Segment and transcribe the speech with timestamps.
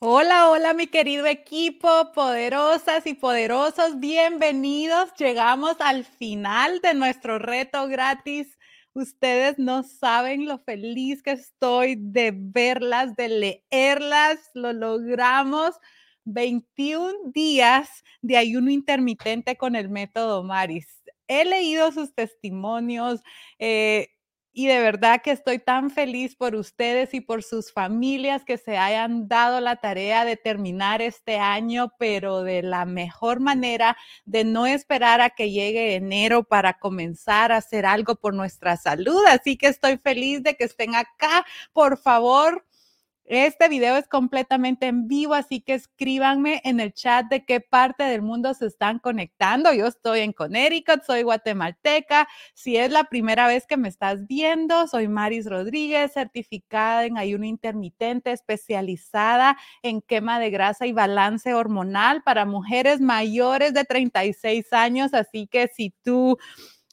[0.00, 5.12] Hola, hola mi querido equipo, poderosas y poderosos, bienvenidos.
[5.18, 8.56] Llegamos al final de nuestro reto gratis.
[8.92, 14.38] Ustedes no saben lo feliz que estoy de verlas, de leerlas.
[14.54, 15.74] Lo logramos.
[16.24, 17.88] 21 días
[18.22, 21.02] de ayuno intermitente con el método Maris.
[21.26, 23.20] He leído sus testimonios.
[23.58, 24.10] Eh,
[24.58, 28.76] y de verdad que estoy tan feliz por ustedes y por sus familias que se
[28.76, 34.66] hayan dado la tarea de terminar este año, pero de la mejor manera, de no
[34.66, 39.22] esperar a que llegue enero para comenzar a hacer algo por nuestra salud.
[39.28, 41.46] Así que estoy feliz de que estén acá.
[41.72, 42.66] Por favor,
[43.28, 48.04] este video es completamente en vivo, así que escríbanme en el chat de qué parte
[48.04, 49.72] del mundo se están conectando.
[49.74, 52.26] Yo estoy en Connecticut, soy guatemalteca.
[52.54, 57.44] Si es la primera vez que me estás viendo, soy Maris Rodríguez, certificada en ayuno
[57.44, 65.12] intermitente, especializada en quema de grasa y balance hormonal para mujeres mayores de 36 años.
[65.12, 66.38] Así que si tú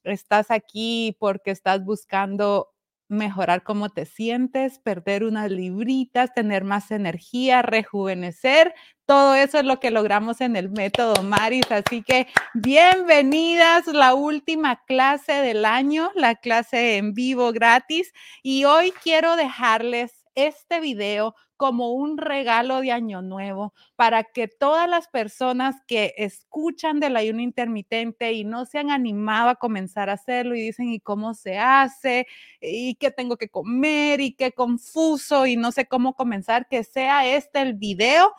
[0.03, 2.74] estás aquí porque estás buscando
[3.07, 8.73] mejorar cómo te sientes, perder unas libritas, tener más energía, rejuvenecer.
[9.05, 11.71] Todo eso es lo que logramos en el método Maris.
[11.71, 18.11] Así que bienvenidas, la última clase del año, la clase en vivo gratis.
[18.41, 24.89] Y hoy quiero dejarles este video como un regalo de año nuevo para que todas
[24.89, 30.13] las personas que escuchan del ayuno intermitente y no se han animado a comenzar a
[30.13, 32.27] hacerlo y dicen, ¿y cómo se hace?
[32.59, 34.19] ¿Y qué tengo que comer?
[34.21, 35.45] ¿Y qué confuso?
[35.45, 38.33] Y no sé cómo comenzar, que sea este el video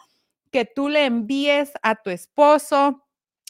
[0.50, 3.05] que tú le envíes a tu esposo,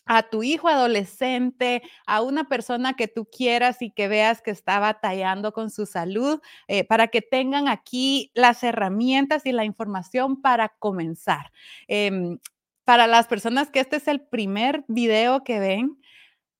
[0.06, 4.78] a tu hijo adolescente, a una persona que tú quieras y que veas que está
[4.78, 10.70] batallando con su salud, eh, para que tengan aquí las herramientas y la información para
[10.78, 11.52] comenzar.
[11.88, 12.38] Em,
[12.84, 15.98] para las personas que este es el primer video que ven,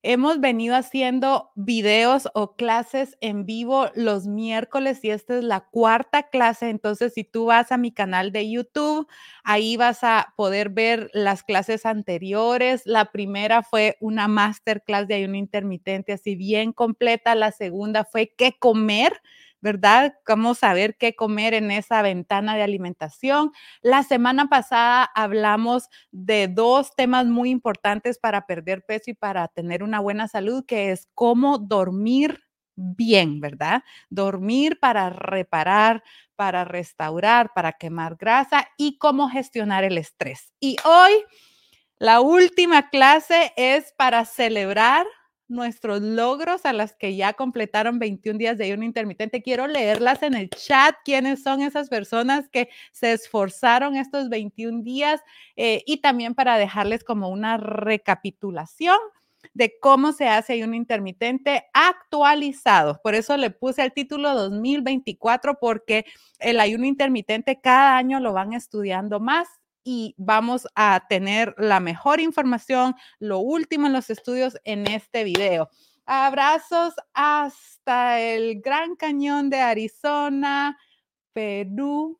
[0.09, 6.23] Hemos venido haciendo videos o clases en vivo los miércoles y esta es la cuarta
[6.29, 6.69] clase.
[6.69, 9.05] Entonces, si tú vas a mi canal de YouTube,
[9.43, 12.83] ahí vas a poder ver las clases anteriores.
[12.85, 17.35] La primera fue una masterclass de ayuno intermitente, así bien completa.
[17.35, 19.21] La segunda fue qué comer
[19.67, 20.13] ¿verdad?
[20.25, 23.51] Cómo saber qué comer en esa ventana de alimentación.
[23.81, 29.83] La semana pasada hablamos de dos temas muy importantes para perder peso y para tener
[29.83, 32.39] una buena salud, que es cómo dormir
[32.77, 33.83] bien, ¿verdad?
[34.09, 36.01] Dormir para reparar,
[36.37, 40.53] para restaurar, para quemar grasa y cómo gestionar el estrés.
[40.61, 41.11] Y hoy
[41.97, 45.05] la última clase es para celebrar
[45.47, 49.41] nuestros logros a las que ya completaron 21 días de ayuno intermitente.
[49.41, 55.21] Quiero leerlas en el chat, quiénes son esas personas que se esforzaron estos 21 días
[55.55, 58.97] eh, y también para dejarles como una recapitulación
[59.53, 62.99] de cómo se hace ayuno intermitente actualizado.
[63.01, 66.05] Por eso le puse el título 2024 porque
[66.39, 69.47] el ayuno intermitente cada año lo van estudiando más
[69.89, 75.69] y vamos a tener la mejor información, lo último en los estudios en este video.
[76.05, 80.77] Abrazos hasta el Gran Cañón de Arizona,
[81.31, 82.19] Perú,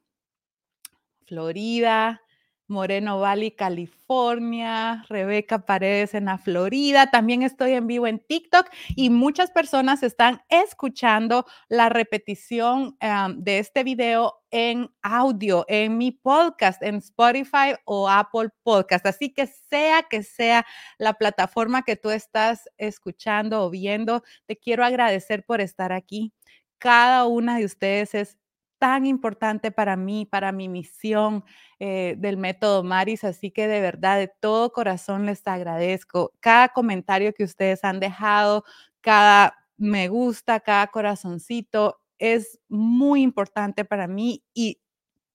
[1.26, 2.22] Florida,
[2.68, 7.10] Moreno Valley, California, Rebeca Paredes en la Florida.
[7.10, 12.98] También estoy en vivo en TikTok y muchas personas están escuchando la repetición
[13.38, 19.06] de este video en audio, en mi podcast, en Spotify o Apple Podcast.
[19.06, 20.66] Así que sea que sea
[20.98, 26.34] la plataforma que tú estás escuchando o viendo, te quiero agradecer por estar aquí.
[26.80, 28.38] Cada una de ustedes es
[28.80, 31.44] tan importante para mí, para mi misión
[31.80, 33.24] eh, del método Maris.
[33.24, 38.64] Así que de verdad, de todo corazón les agradezco cada comentario que ustedes han dejado,
[39.02, 42.00] cada me gusta, cada corazoncito.
[42.20, 44.80] Es muy importante para mí y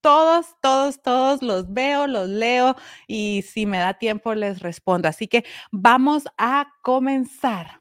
[0.00, 2.75] todos, todos, todos los veo, los leo
[3.06, 5.08] y si me da tiempo les respondo.
[5.08, 7.81] Así que vamos a comenzar.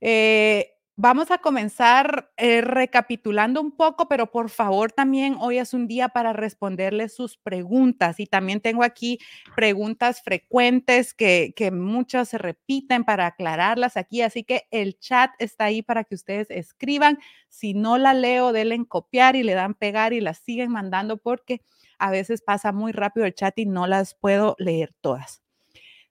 [0.00, 5.88] Eh, Vamos a comenzar eh, recapitulando un poco, pero por favor también hoy es un
[5.88, 9.18] día para responderles sus preguntas y también tengo aquí
[9.56, 15.64] preguntas frecuentes que, que muchas se repiten para aclararlas aquí, así que el chat está
[15.64, 17.18] ahí para que ustedes escriban.
[17.48, 21.16] Si no la leo, denle en copiar y le dan pegar y las siguen mandando
[21.16, 21.62] porque
[21.98, 25.42] a veces pasa muy rápido el chat y no las puedo leer todas.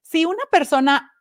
[0.02, 1.12] Si una persona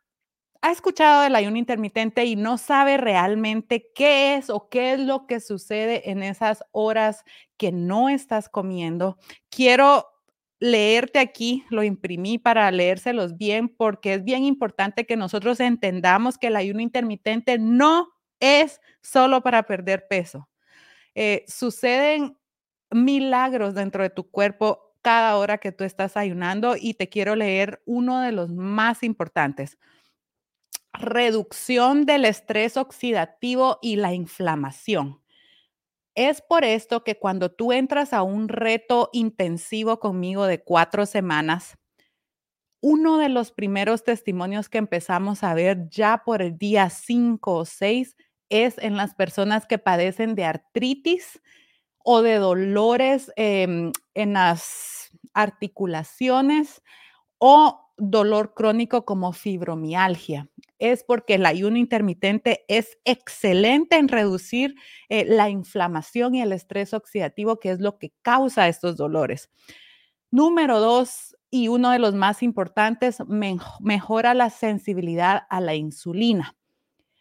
[0.62, 5.26] ha escuchado del ayuno intermitente y no sabe realmente qué es o qué es lo
[5.26, 7.24] que sucede en esas horas
[7.56, 9.18] que no estás comiendo,
[9.48, 10.06] quiero
[10.58, 16.48] leerte aquí, lo imprimí para leérselos bien, porque es bien importante que nosotros entendamos que
[16.48, 18.08] el ayuno intermitente no
[18.40, 20.48] es solo para perder peso.
[21.14, 22.36] Eh, suceden
[22.90, 27.82] milagros dentro de tu cuerpo cada hora que tú estás ayunando y te quiero leer
[27.86, 29.78] uno de los más importantes.
[30.92, 35.20] Reducción del estrés oxidativo y la inflamación.
[36.14, 41.78] Es por esto que cuando tú entras a un reto intensivo conmigo de cuatro semanas,
[42.80, 47.64] uno de los primeros testimonios que empezamos a ver ya por el día cinco o
[47.64, 48.16] seis
[48.48, 51.40] es en las personas que padecen de artritis
[51.98, 56.82] o de dolores em, en las articulaciones
[57.40, 60.48] o dolor crónico como fibromialgia.
[60.78, 64.74] Es porque el ayuno intermitente es excelente en reducir
[65.08, 69.50] eh, la inflamación y el estrés oxidativo, que es lo que causa estos dolores.
[70.30, 73.18] Número dos, y uno de los más importantes,
[73.80, 76.56] mejora la sensibilidad a la insulina.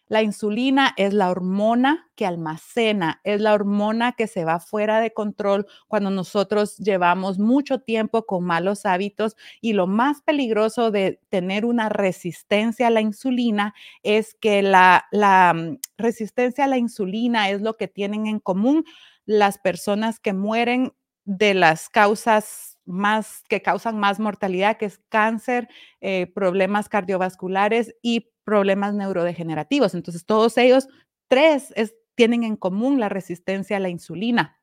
[0.09, 5.13] La insulina es la hormona que almacena, es la hormona que se va fuera de
[5.13, 11.63] control cuando nosotros llevamos mucho tiempo con malos hábitos y lo más peligroso de tener
[11.63, 15.05] una resistencia a la insulina es que la,
[15.55, 18.85] mm, resistencia a la insulina es lo que tienen en común
[19.25, 20.91] las personas que mueren
[21.25, 25.67] de las causas más que causan más mortalidad, que es cáncer,
[26.01, 29.93] eh, problemas cardiovasculares y problemas neurodegenerativos.
[29.93, 30.87] Entonces, todos ellos,
[31.27, 31.71] tres,
[32.15, 34.57] tienen en común la resistencia a la insulina.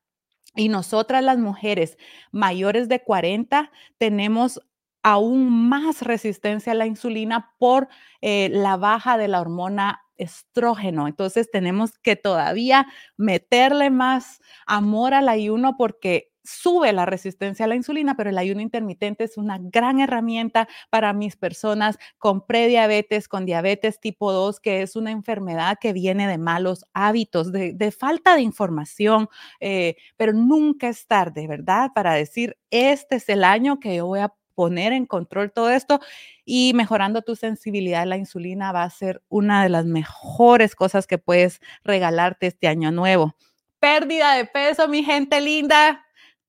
[0.55, 1.97] Y nosotras las mujeres
[2.33, 4.59] mayores de 40 tenemos
[5.03, 7.87] aún más resistencia a la insulina por
[8.19, 11.07] eh, la baja de la hormona estrógeno.
[11.07, 17.75] Entonces tenemos que todavía meterle más amor al ayuno porque sube la resistencia a la
[17.75, 23.45] insulina, pero el ayuno intermitente es una gran herramienta para mis personas con prediabetes, con
[23.45, 28.41] diabetes tipo 2, que es una enfermedad que viene de malos hábitos, de, falta de
[28.41, 29.27] información,
[29.59, 31.91] eh, pero nunca es tarde, ¿verdad?
[31.93, 35.99] Para decir, este es el año que yo voy a poner en control todo esto
[36.43, 41.05] y mejorando tu sensibilidad a la insulina va a ser una de las mejores cosas
[41.05, 43.35] que puedes regalarte este año nuevo.
[43.79, 46.06] Pérdida de peso, mi gente linda,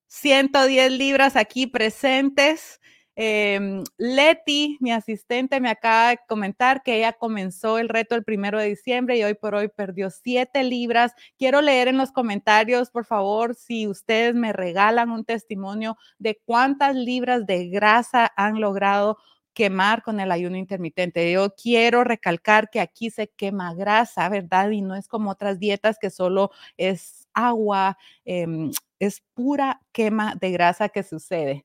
[0.08, 2.80] 110 libras aquí presentes.
[3.20, 8.60] Em, Leti, mi asistente, me acaba de comentar que ella comenzó el reto el primero
[8.60, 11.14] de diciembre y hoy por hoy perdió 7 libras.
[11.36, 16.94] Quiero leer en los comentarios, por favor, si ustedes me regalan un testimonio de cuántas
[16.94, 19.18] libras de grasa han logrado
[19.52, 21.32] quemar con el ayuno intermitente.
[21.32, 24.70] Yo quiero recalcar que aquí se quema grasa, ¿verdad?
[24.70, 30.50] Y no es como otras dietas que solo es agua, em, es pura quema de
[30.50, 31.64] grasa que sucede.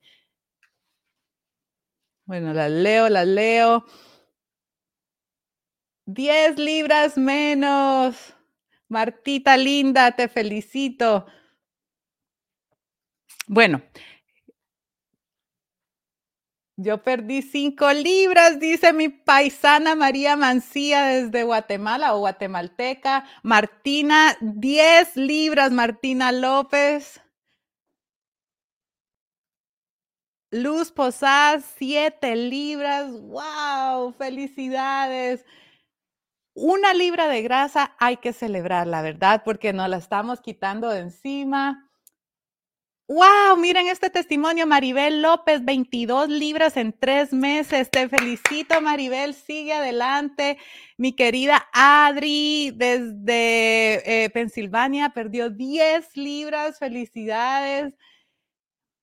[2.25, 3.85] Bueno, las leo, las leo.
[6.05, 8.35] 10 libras menos.
[8.87, 11.25] Martita linda, te felicito.
[13.47, 13.81] Bueno,
[16.83, 23.25] yo perdí cinco libras, dice mi paisana María Mancía desde Guatemala o guatemalteca.
[23.41, 27.21] Martina, 10 libras, Martina López.
[30.51, 33.11] Luz Posadas, 7 libras.
[33.11, 34.13] ¡Wow!
[34.13, 35.45] ¡Felicidades!
[36.55, 40.99] Una libra de grasa hay que celebrar, la verdad, porque nos la estamos quitando de
[40.99, 41.89] encima.
[43.13, 43.57] ¡Wow!
[43.57, 47.91] Miren este testimonio, Maribel López, 22 libras en tres meses.
[47.91, 49.35] Te felicito, Maribel.
[49.35, 50.57] Sigue adelante.
[50.97, 56.79] Mi querida Adri, desde eh, Pensilvania, perdió 10 libras.
[56.79, 57.93] Felicidades.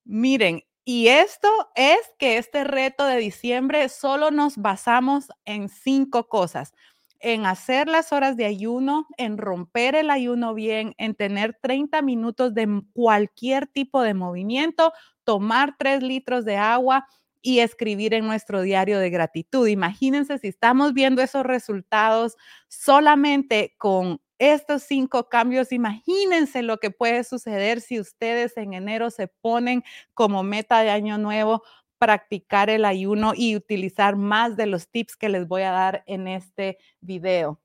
[0.04, 6.72] Miren, y esto es que este reto de diciembre solo nos basamos en cinco cosas.
[7.22, 12.54] En hacer las horas de ayuno, en romper el ayuno bien, en tener 30 minutos
[12.54, 14.92] de cualquier tipo de movimiento,
[15.24, 17.06] tomar 3 litros de agua
[17.42, 19.66] y escribir en nuestro diario de gratitud.
[19.68, 22.36] Imagínense si estamos viendo esos resultados
[22.68, 29.28] solamente con estos cinco cambios, imagínense lo que puede suceder si ustedes en enero se
[29.28, 29.84] ponen
[30.14, 31.62] como meta de año nuevo
[32.00, 36.26] practicar el ayuno y utilizar más de los tips que les voy a dar en
[36.28, 37.60] este video.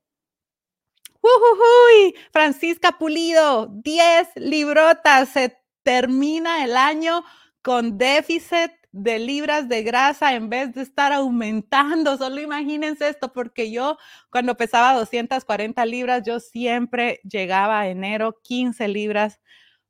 [1.22, 7.24] Uy, Francisca Pulido, 10 librotas, se termina el año
[7.62, 12.16] con déficit de libras de grasa en vez de estar aumentando.
[12.18, 13.96] Solo imagínense esto, porque yo
[14.30, 19.40] cuando pesaba 240 libras, yo siempre llegaba a enero 15 libras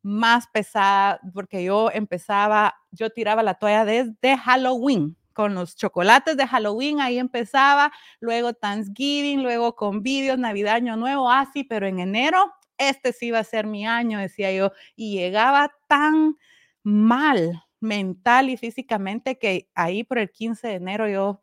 [0.07, 6.47] más pesada, porque yo empezaba, yo tiraba la toalla desde Halloween, con los chocolates de
[6.47, 12.53] Halloween, ahí empezaba, luego Thanksgiving, luego con vídeos, Navidad, Año Nuevo, así, pero en enero,
[12.79, 16.37] este sí iba a ser mi año, decía yo, y llegaba tan
[16.85, 21.43] mal mental y físicamente que ahí por el 15 de enero yo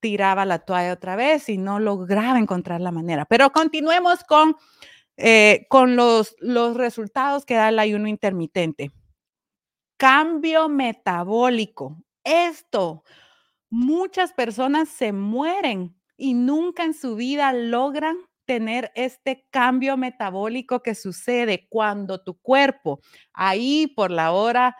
[0.00, 3.26] tiraba la toalla otra vez y no lograba encontrar la manera.
[3.26, 4.56] Pero continuemos con,
[5.16, 8.90] eh, con los, los resultados que da el ayuno intermitente.
[9.98, 11.96] Cambio metabólico.
[12.24, 13.04] Esto,
[13.70, 18.16] muchas personas se mueren y nunca en su vida logran
[18.46, 23.00] tener este cambio metabólico que sucede cuando tu cuerpo,
[23.32, 24.76] ahí por la hora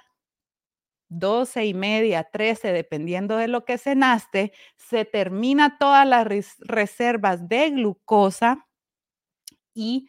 [1.11, 6.27] 12 y media, 13, dependiendo de lo que cenaste, se termina todas las
[6.61, 8.67] reservas de glucosa
[9.75, 10.09] y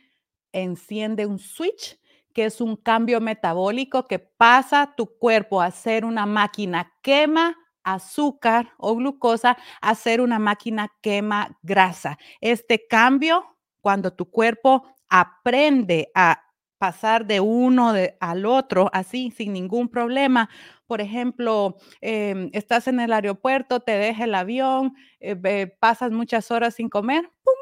[0.53, 1.99] enciende un switch,
[2.33, 8.71] que es un cambio metabólico que pasa tu cuerpo a ser una máquina quema azúcar
[8.77, 12.17] o glucosa a ser una máquina quema grasa.
[12.41, 13.45] Este cambio,
[13.81, 16.41] cuando tu cuerpo aprende a
[16.79, 20.49] pasar de uno al otro así sin ningún problema.
[20.87, 26.75] Por ejemplo, em, estás en el aeropuerto, te deja el avión, eh, pasas muchas horas
[26.75, 27.52] sin comer, ¡pum!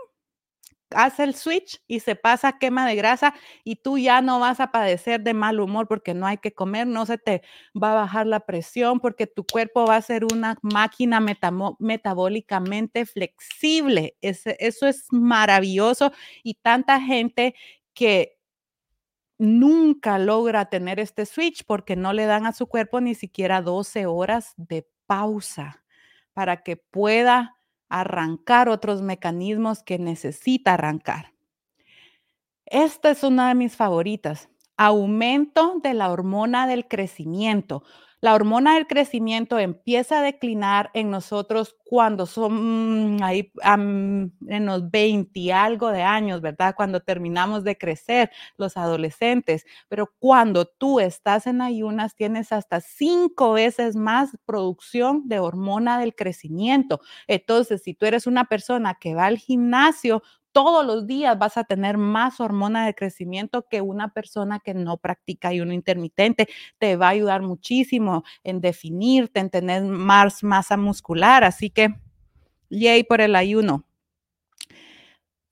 [0.95, 3.33] Hace el switch y se pasa quema de grasa
[3.63, 6.87] y tú ya no vas a padecer de mal humor porque no hay que comer,
[6.87, 7.41] no se te
[7.81, 11.19] va a bajar la presión porque tu cuerpo va a ser una máquina
[11.79, 14.15] metabólicamente flexible.
[14.21, 16.11] eso es maravilloso
[16.43, 17.55] y tanta gente
[17.93, 18.37] que
[19.41, 24.05] nunca logra tener este switch porque no le dan a su cuerpo ni siquiera 12
[24.05, 25.83] horas de pausa
[26.33, 27.57] para que pueda
[27.91, 31.33] arrancar otros mecanismos que necesita arrancar.
[32.65, 34.49] Esta es una de mis favoritas.
[34.77, 37.83] Aumento de la hormona del crecimiento
[38.21, 45.39] la hormona del crecimiento empieza a declinar en nosotros cuando son ahí en los 20
[45.39, 46.73] y algo de años, ¿verdad?
[46.77, 49.65] Cuando terminamos de crecer los adolescentes.
[49.89, 56.15] Pero cuando tú estás en ayunas, tienes hasta cinco veces más producción de hormona del
[56.15, 57.01] crecimiento.
[57.27, 60.21] Entonces, si tú eres una persona que va al gimnasio,
[60.51, 64.97] todos los días vas a tener más hormona de crecimiento que una persona que no
[64.97, 66.47] practica ayuno intermitente.
[66.77, 71.43] Te va a ayudar muchísimo en definirte, en tener más masa muscular.
[71.43, 71.89] Así que,
[72.69, 73.85] yay por el ayuno.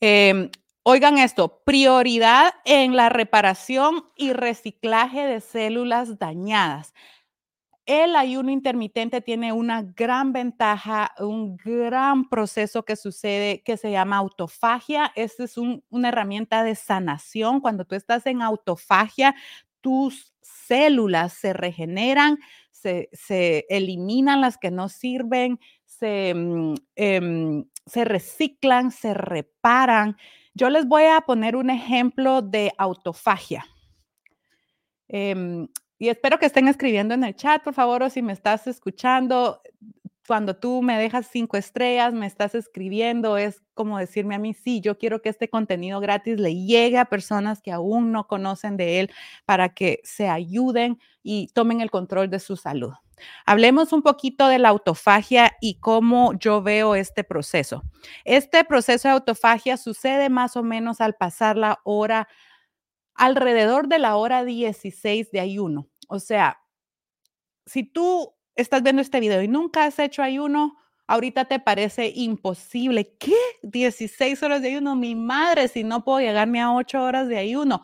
[0.02, 0.50] Em,
[0.84, 6.94] oigan esto, prioridad en la reparación y reciclaje de células dañadas
[7.90, 14.18] el ayuno intermitente tiene una gran ventaja, un gran proceso que sucede que se llama
[14.18, 15.12] autofagia.
[15.16, 17.60] Esta es una herramienta de sanación.
[17.60, 19.34] Cuando tú estás en autofagia,
[19.82, 22.38] tus células se regeneran,
[22.70, 23.10] se,
[23.70, 30.16] eliminan las que no sirven, se, mm, em, se reciclan, se reparan.
[30.54, 33.66] Yo les voy a poner un ejemplo de autofagia.
[35.08, 35.68] Em,
[36.00, 39.62] y espero que estén escribiendo en el chat, por favor, o si me estás escuchando,
[40.26, 44.80] cuando tú me dejas cinco estrellas, me estás escribiendo, es como decirme a mí, sí,
[44.80, 49.00] yo quiero que este contenido gratis le llegue a personas que aún no conocen de
[49.00, 49.12] él
[49.46, 52.94] para que se ayuden y tomen el control de su salud.
[53.46, 57.84] Hablemos un poquito de la autofagia y cómo yo veo este proceso.
[58.24, 62.28] Este proceso de autofagia sucede más o menos al pasar la hora
[63.16, 65.89] alrededor de la hora 16 de ayuno.
[66.10, 66.60] O sea,
[67.66, 70.76] si tú estás viendo este video y nunca has hecho ayuno,
[71.08, 73.16] ahorita te parece imposible.
[73.20, 73.36] ¿Qué?
[73.64, 74.96] 16 horas de ayuno.
[74.96, 77.84] Mi madre, si no puedo llegarme a 8 horas de ayuno.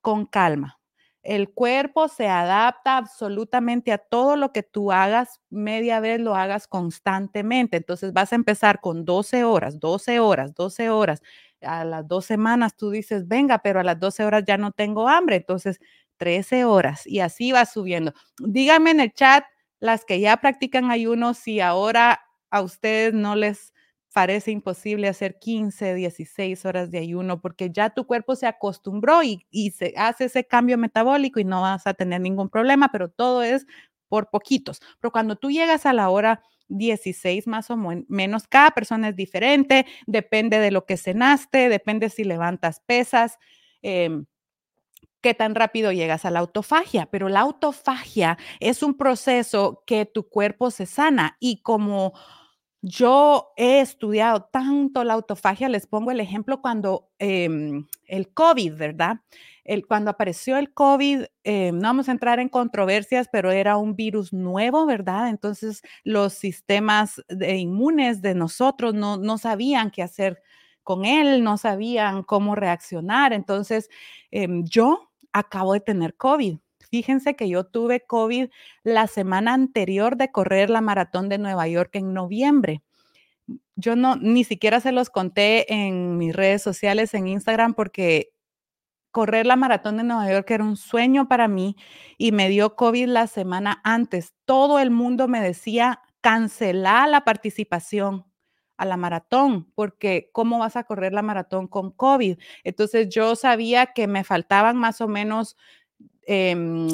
[0.00, 0.80] Con calma.
[1.22, 6.68] El cuerpo se adapta absolutamente a todo lo que tú hagas, media vez lo hagas
[6.68, 7.78] constantemente.
[7.78, 11.22] Entonces vas a empezar con 12 horas, 12 horas, 12 horas
[11.64, 15.08] a las dos semanas tú dices, venga, pero a las 12 horas ya no tengo
[15.08, 15.80] hambre, entonces
[16.16, 18.12] 13 horas y así va subiendo.
[18.38, 19.44] Díganme en el chat
[19.80, 23.72] las que ya practican ayuno si ahora a ustedes no les
[24.12, 29.44] parece imposible hacer 15, 16 horas de ayuno porque ya tu cuerpo se acostumbró y,
[29.50, 33.42] y se hace ese cambio metabólico y no vas a tener ningún problema, pero todo
[33.42, 33.66] es
[34.08, 34.80] por poquitos.
[35.00, 39.84] Pero cuando tú llegas a la hora 16 más o menos, cada persona es diferente,
[40.06, 43.38] depende de lo que cenaste, depende si levantas pesas.
[43.82, 44.26] Em,
[45.24, 50.28] qué tan rápido llegas a la autofagia, pero la autofagia es un proceso que tu
[50.28, 52.12] cuerpo se sana y como
[52.82, 59.20] yo he estudiado tanto la autofagia, les pongo el ejemplo cuando em, el COVID, ¿verdad?
[59.64, 63.96] El, cuando apareció el COVID, eh, no vamos a entrar en controversias, pero era un
[63.96, 65.30] virus nuevo, ¿verdad?
[65.30, 70.42] Entonces los sistemas inmunes de nosotros no, no sabían qué hacer
[70.82, 73.32] con él, no sabían cómo reaccionar.
[73.32, 73.88] Entonces
[74.30, 76.58] em, yo acabo de tener COVID.
[76.90, 78.48] Fíjense que yo tuve COVID
[78.84, 82.82] la semana anterior de correr la maratón de Nueva York en noviembre.
[83.76, 88.30] Yo no, ni siquiera se los conté en mis redes sociales, en Instagram, porque
[89.10, 91.76] correr la maratón de Nueva York era un sueño para mí
[92.16, 94.32] y me dio COVID la semana antes.
[94.44, 98.24] Todo el mundo me decía, cancela la participación
[98.76, 102.38] a la maratón, porque ¿cómo vas a correr la maratón con COVID?
[102.64, 105.56] Entonces yo sabía que me faltaban más o menos
[106.26, 106.88] Em,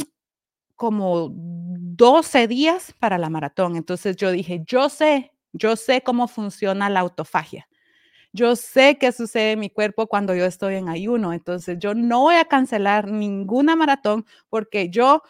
[0.76, 3.76] como 12 días para la maratón.
[3.76, 7.68] Entonces yo dije, yo sé, yo sé cómo funciona la autofagia.
[8.32, 11.32] Yo sé qué sucede en mi cuerpo cuando yo estoy en ayuno.
[11.32, 15.22] Entonces yo no voy a cancelar ninguna maratón porque yo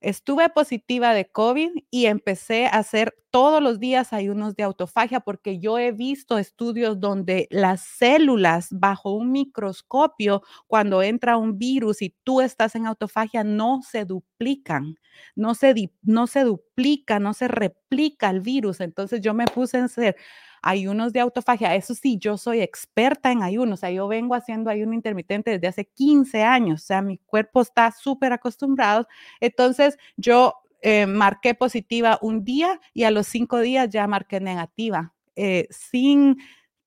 [0.00, 5.58] Estuve positiva de COVID y empecé a hacer todos los días ayunos de autofagia porque
[5.58, 12.14] yo he visto estudios donde las células bajo un microscopio, cuando entra un virus y
[12.24, 14.96] tú estás en autofagia, no se duplican,
[15.36, 18.80] no se, no se duplica, no se replica el virus.
[18.80, 20.16] Entonces yo me puse a hacer
[20.62, 21.74] ayunos de autofagia.
[21.74, 25.68] Eso sí, yo soy experta en ayunos, o sea, yo vengo haciendo ayuno intermitente desde
[25.68, 29.06] hace 15 años, o sea, mi cuerpo está súper acostumbrado.
[29.40, 35.14] Entonces, yo eh, marqué positiva un día y a los cinco días ya marqué negativa,
[35.36, 36.38] eh, sin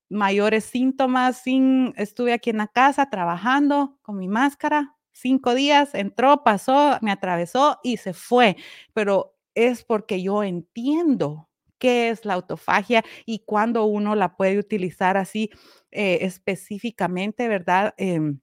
[0.10, 6.44] mayores síntomas, sin, estuve aquí en la casa trabajando con mi máscara, cinco días, entró,
[6.44, 8.58] pasó, me atravesó y se fue,
[8.94, 11.50] pero es porque yo entiendo
[11.84, 15.50] qué es la autofagia y cuándo uno la puede utilizar así
[15.92, 17.94] eh, específicamente, ¿verdad?
[17.98, 18.40] Em,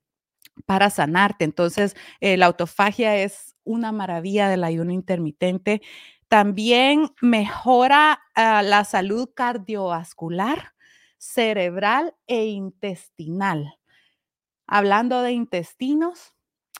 [0.67, 1.47] para sanarte.
[1.47, 5.81] Entonces, eh, la autofagia es una maravilla del ayuno intermitente.
[6.29, 10.75] También mejora ah, la salud cardiovascular,
[11.17, 13.79] cerebral e intestinal.
[14.67, 16.35] Hablando de intestinos,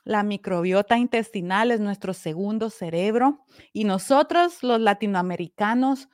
[0.05, 6.11] la microbiota intestinal es nuestro segundo cerebro y nosotros los latinoamericanos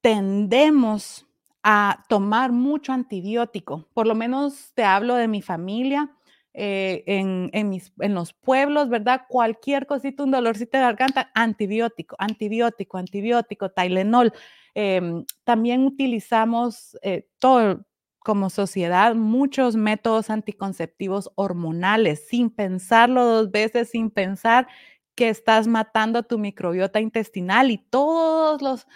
[0.00, 1.26] tendemos
[1.62, 3.88] a tomar mucho antibiótico.
[3.94, 6.10] Por lo menos te hablo de mi familia.
[6.60, 9.26] Eh, en, en, los pueblos, ¿verdad?
[9.28, 14.32] Cualquier cosita, un dolorcito de garganta, antibiótico, antibiótico, antibiótico, Tylenol.
[14.74, 17.86] Em, también utilizamos eh, todo,
[18.18, 24.66] como sociedad, muchos métodos anticonceptivos hormonales, sin pensarlo dos veces, sin pensar
[25.14, 28.86] que estás matando tu microbiota intestinal y todos los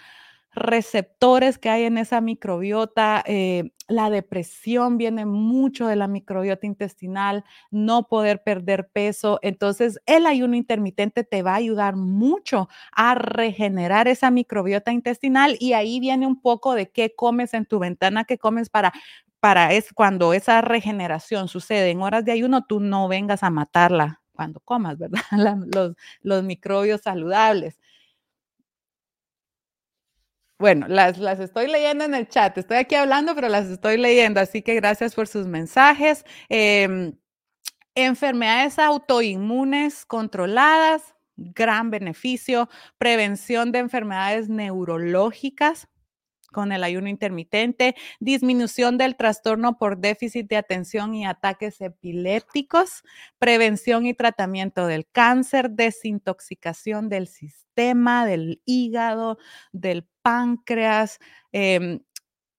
[0.55, 3.23] receptores que hay en esa microbiota.
[3.25, 9.39] Eh, la depresión viene mucho de la microbiota intestinal, no poder perder peso.
[9.41, 15.73] Entonces, el ayuno intermitente te va a ayudar mucho a regenerar esa microbiota intestinal y
[15.73, 18.93] ahí viene un poco de qué comes en tu ventana, qué comes para
[19.39, 24.21] para es cuando esa regeneración sucede en horas de ayuno, tú no vengas a matarla
[24.31, 25.19] cuando comas, ¿verdad?
[25.75, 27.77] los, los microbios saludables.
[30.63, 32.57] Bueno, las, las estoy leyendo en el chat.
[32.57, 34.39] Estoy aquí hablando, pero las estoy leyendo.
[34.39, 36.23] Así que gracias por sus mensajes.
[36.47, 37.17] Em,
[37.95, 42.69] enfermedades autoinmunes controladas, gran beneficio.
[42.97, 45.89] Prevención de enfermedades neurológicas,
[46.53, 53.03] con el ayuno intermitente, disminución del trastorno por déficit de atención y ataques epilépticos,
[53.39, 59.37] prevención y tratamiento del cáncer, desintoxicación del sistema, del hígado,
[59.73, 61.19] del páncreas,
[61.51, 61.99] em,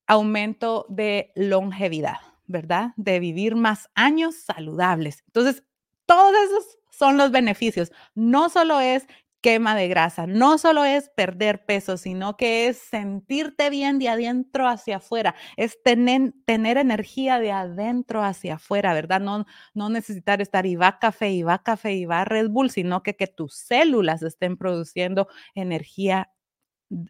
[0.07, 2.93] aumento de longevidad, ¿verdad?
[2.97, 5.25] De vivir más años saludables.
[5.29, 5.65] Entonces,
[6.07, 7.91] todos esos son los beneficios.
[8.15, 9.07] No solo es
[9.45, 10.27] quema de grasa.
[10.27, 15.83] No solo es perder peso, sino que es sentirte bien de adentro hacia afuera, es
[15.83, 19.21] tener, tener energía de adentro hacia afuera, ¿verdad?
[19.21, 23.03] No, no necesitar estar y va café, y va café, y va Red Bull, sino
[23.03, 26.33] que, que tus células estén produciendo energía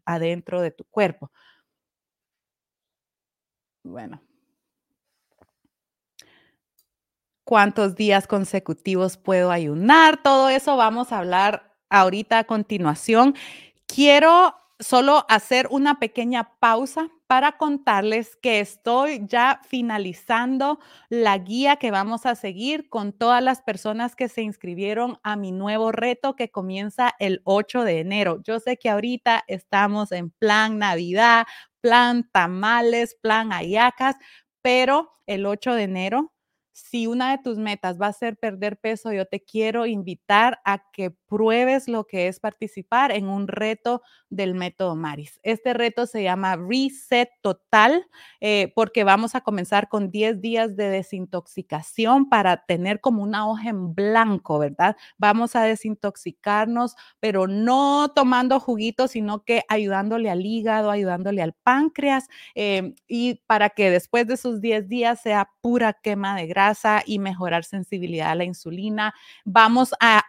[0.04, 1.30] adentro de tu cuerpo.
[3.84, 4.20] Bueno.
[7.44, 10.20] ¿Cuántos días consecutivos puedo ayunar?
[10.20, 13.34] Todo eso vamos a hablar ahorita a continuación.
[13.86, 21.90] Quiero solo hacer una pequeña pausa para contarles que estoy ya finalizando la guía que
[21.90, 26.50] vamos a seguir con todas las personas que se inscribieron a mi nuevo reto que
[26.50, 28.40] comienza el 8 de enero.
[28.42, 31.46] Yo sé que ahorita estamos en plan Navidad,
[31.80, 34.16] plan tamales, plan ayacas,
[34.60, 36.33] pero el 8 de enero
[36.74, 40.82] si una de tus metas va a ser perder peso, yo te quiero invitar a
[40.90, 45.38] que pruebes lo que es participar en un reto del método Maris.
[45.44, 48.04] Este reto se llama Reset Total
[48.40, 53.68] eh, porque vamos a comenzar con 10 días de desintoxicación para tener como una hoja
[53.68, 54.96] en blanco, ¿verdad?
[55.16, 62.26] Vamos a desintoxicarnos, pero no tomando juguitos, sino que ayudándole al hígado, ayudándole al páncreas
[62.56, 66.63] eh, y para que después de esos 10 días sea pura quema de grasa
[67.06, 69.14] y mejorar sensibilidad a la insulina.
[69.44, 70.22] Vamos a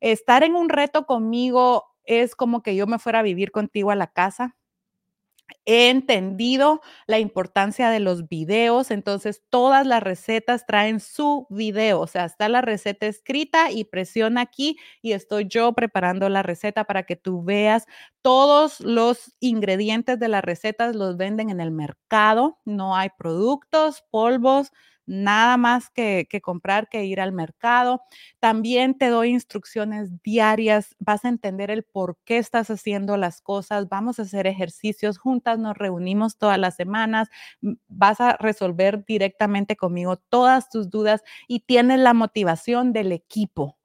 [0.00, 3.96] Estar en un reto conmigo es como que yo me fuera a vivir contigo a
[3.96, 4.56] la casa
[5.66, 12.06] he entendido la importancia de los videos, entonces todas las recetas traen su video, o
[12.06, 17.04] sea, está la receta escrita y presiona aquí y estoy yo preparando la receta para
[17.04, 17.86] que tú veas
[18.22, 24.72] todos los ingredientes de las recetas los venden en el mercado, no hay productos, polvos,
[25.06, 28.02] nada más que, comprar que ir al mercado.
[28.40, 33.88] También te doy instrucciones diarias, vas a entender el por qué estás haciendo las cosas,
[33.88, 37.28] vamos a hacer ejercicios juntas, nos reunimos todas las semanas,
[37.88, 43.78] vas a resolver directamente conmigo todas tus dudas y tienes la motivación del equipo.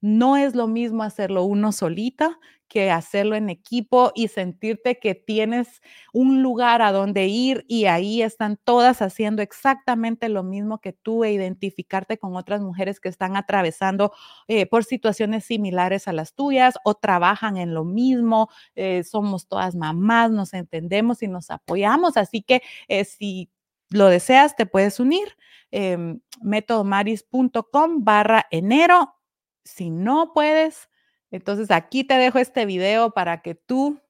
[0.00, 2.38] No es lo mismo hacerlo uno solita
[2.70, 8.22] que hacerlo en equipo y sentirte que tienes un lugar a donde ir y ahí
[8.22, 13.36] están todas haciendo exactamente lo mismo que tú e identificarte con otras mujeres que están
[13.36, 14.12] atravesando
[14.46, 18.48] eh, por situaciones similares a las tuyas o trabajan en lo mismo.
[18.76, 22.16] Eh, somos todas mamás, nos entendemos y nos apoyamos.
[22.16, 23.50] Así que eh, si
[23.90, 25.36] lo deseas, te puedes unir.
[25.72, 29.16] Em, métodomaris.com barra enero.
[29.64, 30.89] Si no puedes,
[31.30, 34.00] entonces aquí te dejo este video para que tú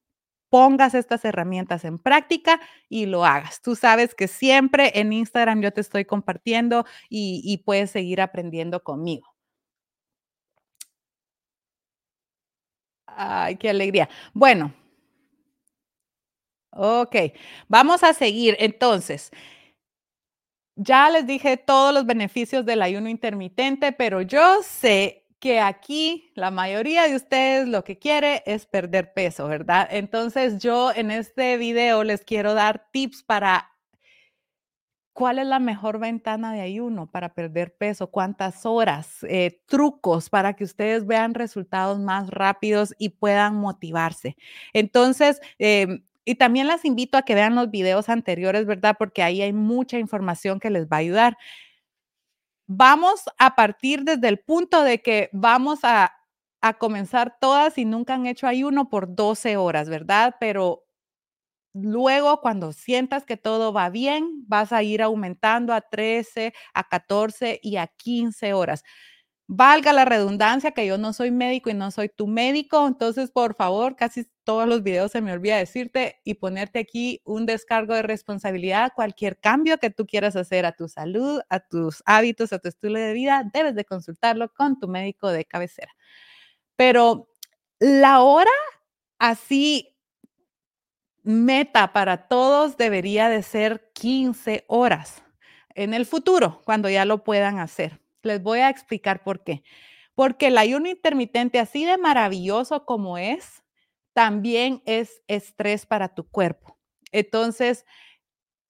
[0.50, 3.62] pongas estas herramientas en práctica y lo hagas.
[3.62, 9.28] Tú sabes que siempre en Instagram yo te estoy compartiendo y, puedes seguir aprendiendo conmigo.
[13.06, 14.08] Ay, qué alegría.
[14.32, 14.72] Bueno,
[16.72, 17.16] ok,
[17.68, 18.56] vamos a seguir.
[18.58, 19.30] Entonces,
[20.76, 26.50] ya les dije todos los beneficios del ayuno intermitente, pero yo sé que aquí la
[26.50, 29.88] mayoría de ustedes lo que quiere es perder peso, ¿verdad?
[29.90, 33.70] Entonces yo en este video les quiero dar tips para
[35.12, 40.54] cuál es la mejor ventana de ayuno para perder peso, cuántas horas, eh, trucos para
[40.54, 44.36] que ustedes vean resultados más rápidos y puedan motivarse.
[44.72, 48.96] Entonces, em, y también las invito a que vean los videos anteriores, ¿verdad?
[48.98, 51.36] Porque ahí hay mucha información que les va a ayudar
[52.72, 56.14] vamos a partir desde el punto de que vamos a,
[56.78, 60.36] comenzar todas y nunca han hecho ayuno por 12 horas, ¿verdad?
[60.38, 60.84] Pero
[61.74, 67.60] luego cuando sientas que todo va bien, vas a ir aumentando a 13, a 14
[67.62, 68.84] y a 15 horas.
[69.52, 73.56] Valga la redundancia que yo no soy médico y no soy tu médico, entonces por
[73.56, 78.02] favor, casi todos los videos se me olvida decirte y ponerte aquí un descargo de
[78.02, 78.92] responsabilidad.
[78.94, 83.00] Cualquier cambio que tú quieras hacer a tu salud, a tus hábitos, a tu estilo
[83.00, 85.90] de vida, debes de consultarlo con tu médico de cabecera.
[86.76, 87.28] Pero
[87.80, 88.50] la hora
[89.18, 89.96] así
[91.22, 95.22] meta para todos debería de ser 15 horas
[95.74, 98.00] en el futuro, cuando ya lo puedan hacer.
[98.22, 99.62] Les voy a explicar por qué.
[100.14, 103.62] Porque el ayuno intermitente, así de maravilloso como es,
[104.14, 106.78] también es estrés para tu cuerpo.
[107.12, 107.86] Entonces,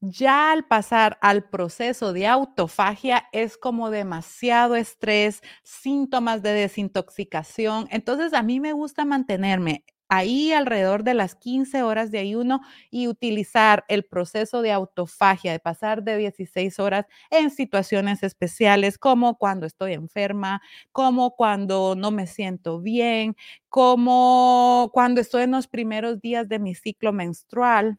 [0.00, 7.88] ya al pasar al proceso de autofagia es como demasiado estrés, síntomas de desintoxicación.
[7.90, 13.08] Entonces, a mí me gusta mantenerme ahí alrededor de las 15 horas de ayuno y
[13.08, 19.66] utilizar el proceso de autofagia, de pasar de 16 horas en situaciones especiales como cuando
[19.66, 20.60] estoy enferma,
[20.92, 23.36] como cuando no me siento bien,
[23.68, 27.98] como cuando estoy en los primeros días de mi ciclo menstrual.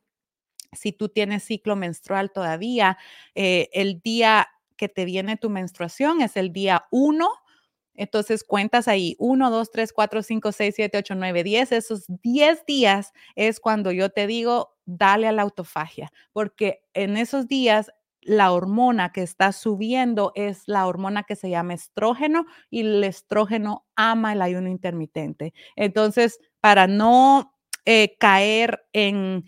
[0.74, 2.97] Si tú tienes ciclo menstrual todavía,
[3.36, 4.47] eh, el día
[4.78, 7.30] que te viene tu menstruación es el día 1
[7.95, 11.71] entonces cuentas ahí 1, 2, 3, 4, 5, 6, 7, 8, 9, 10.
[11.71, 17.47] Esos 10 días es cuando yo te digo, dale a la autofagia, porque en esos
[17.47, 23.04] días la hormona que está subiendo es la hormona que se llama estrógeno y el
[23.04, 25.54] estrógeno ama el ayuno intermitente.
[25.75, 29.45] Entonces, para no eh, caer en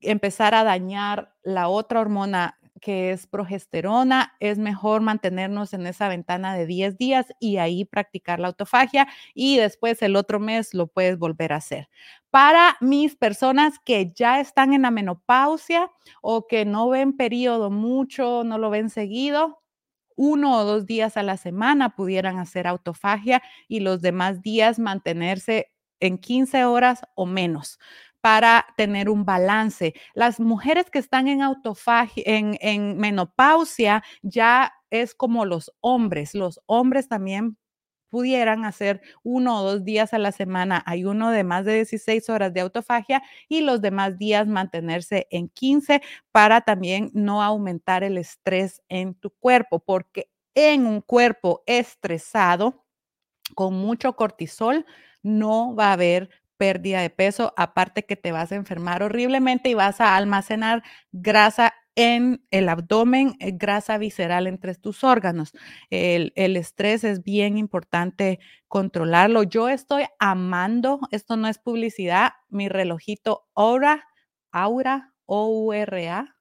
[0.00, 6.54] empezar a dañar la otra hormona que es progesterona, es mejor mantenernos en esa ventana
[6.54, 11.18] de 10 días y ahí practicar la autofagia y después el otro mes lo puedes
[11.18, 11.88] volver a hacer.
[12.30, 18.44] Para mis personas que ya están en la menopausia o que no ven periodo mucho,
[18.44, 19.62] no lo ven seguido,
[20.14, 25.72] uno o dos días a la semana pudieran hacer autofagia y los demás días mantenerse
[26.00, 27.78] en 15 horas o menos
[28.24, 29.92] para tener un balance.
[30.14, 36.34] Las mujeres que están en autofagia, en, menopausia, ya es como los hombres.
[36.34, 37.58] Los hombres también
[38.08, 42.30] pudieran hacer uno o dos días a la semana hay uno de más de 16
[42.30, 46.00] horas de autofagia y los demás días mantenerse en 15
[46.32, 52.86] para también no aumentar el estrés en tu cuerpo, porque en un cuerpo estresado
[53.54, 54.86] con mucho cortisol
[55.22, 59.74] no va a haber pérdida de peso, aparte que te vas a enfermar horriblemente y
[59.74, 65.52] vas a almacenar grasa en el abdomen, eh, grasa visceral entre tus órganos.
[65.90, 69.42] El, estrés es bien importante controlarlo.
[69.44, 74.04] Yo estoy amando, esto no es publicidad, mi relojito Aura,
[74.50, 76.36] Aura, O-U-R-A.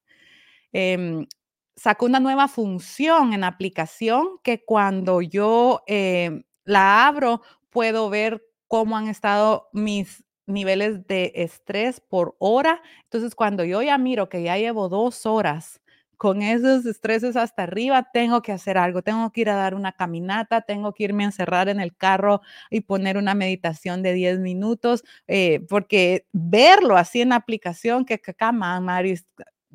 [0.71, 1.28] Em,
[1.76, 8.41] sacó una nueva función en aplicación que cuando yo em, la abro puedo ver
[8.73, 12.81] cómo han estado mis niveles de estrés por hora.
[13.03, 15.79] Entonces, cuando yo ya miro que ya llevo dos horas
[16.17, 19.91] con esos estreses hasta arriba, tengo que hacer algo, tengo que ir a dar una
[19.91, 24.39] caminata, tengo que irme a encerrar en el carro y poner una meditación de 10
[24.39, 29.27] minutos, eh, porque verlo así en aplicación, que cama, Maris,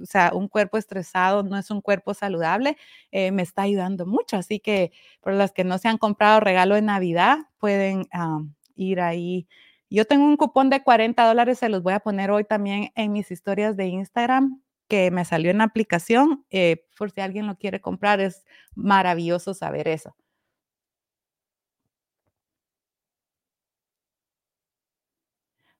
[0.02, 2.76] o sea, un cuerpo estresado no es un cuerpo saludable,
[3.12, 4.36] eh, me está ayudando mucho.
[4.36, 8.06] Así que por las que no se han comprado regalo de Navidad, pueden
[8.78, 9.46] ir ahí.
[9.90, 13.12] Yo tengo un cupón de 40 dólares, se los voy a poner hoy también en
[13.12, 16.44] mis historias de Instagram que me salió en la aplicación.
[16.50, 20.14] Eh, por si alguien lo quiere comprar, es maravilloso saber eso.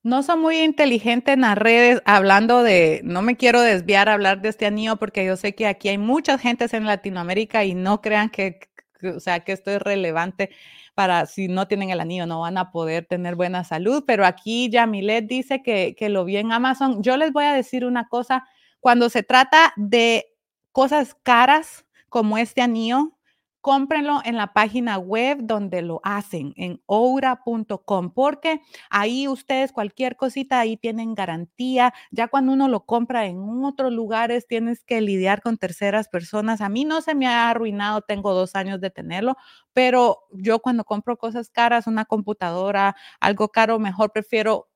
[0.04, 4.40] No soy muy inteligente en las redes hablando de, no me quiero desviar a hablar
[4.40, 8.00] de este anillo porque yo sé que aquí hay muchas gentes en Latinoamérica y no
[8.00, 8.61] crean que,
[9.02, 10.50] o sea, que esto es relevante
[10.98, 14.02] para si no tienen el anillo, no van a poder tener buena salud.
[14.04, 17.04] Pero aquí Yamilet dice que, que lo vi en Amazon.
[17.04, 18.48] Yo les voy a decir una cosa,
[18.80, 20.26] cuando se trata de
[20.72, 23.16] cosas caras como este anillo,
[23.61, 30.61] cómprenlo en la página web donde lo hacen, en oura.com, porque ahí ustedes cualquier cosita
[30.61, 31.92] ahí tienen garantía.
[32.11, 36.61] Ya cuando uno lo compra en otros lugares tienes que lidiar con terceras personas.
[36.61, 39.37] A mí no se me ha arruinado, tengo dos años de tenerlo,
[39.73, 44.68] pero yo cuando compro cosas caras, una computadora, algo caro, mejor prefiero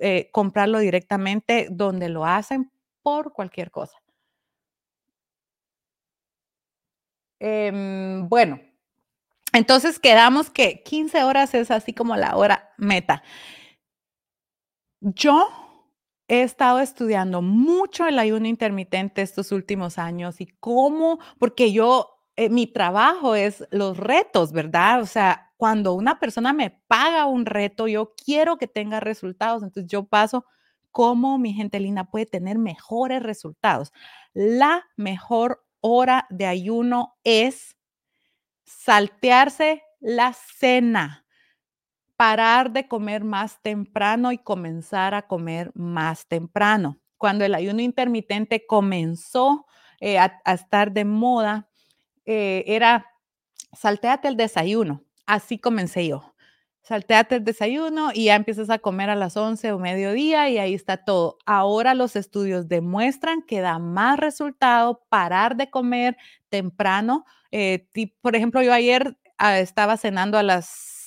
[0.00, 2.70] eh, comprarlo directamente donde lo hacen
[3.02, 3.98] por cualquier cosa.
[7.40, 8.60] Em, bueno,
[9.52, 13.22] entonces quedamos que 15 horas es así como la hora meta.
[15.00, 15.48] Yo
[16.28, 22.48] he estado estudiando mucho el ayuno intermitente estos últimos años y cómo, porque yo, eh,
[22.50, 25.00] mi trabajo es los retos, ¿verdad?
[25.00, 29.90] O sea, cuando una persona me paga un reto, yo quiero que tenga resultados, entonces
[29.90, 30.44] yo paso
[30.90, 33.92] cómo mi gente linda puede tener mejores resultados.
[34.34, 37.76] La mejor hora de ayuno es
[38.64, 41.26] saltearse la cena,
[42.16, 46.98] parar de comer más temprano y comenzar a comer más temprano.
[47.16, 49.66] Cuando el ayuno intermitente comenzó
[50.00, 51.68] eh, a, estar de moda,
[52.24, 53.06] eh, era
[53.72, 55.04] salteate el desayuno.
[55.26, 56.34] Así comencé yo
[56.82, 60.74] salteate el desayuno y ya empiezas a comer a las 11 o mediodía y ahí
[60.74, 61.38] está todo.
[61.46, 66.16] Ahora los estudios demuestran que da más resultado parar de comer
[66.48, 67.24] temprano.
[67.52, 67.86] Eh,
[68.20, 70.97] por ejemplo, yo ayer ah, estaba cenando a las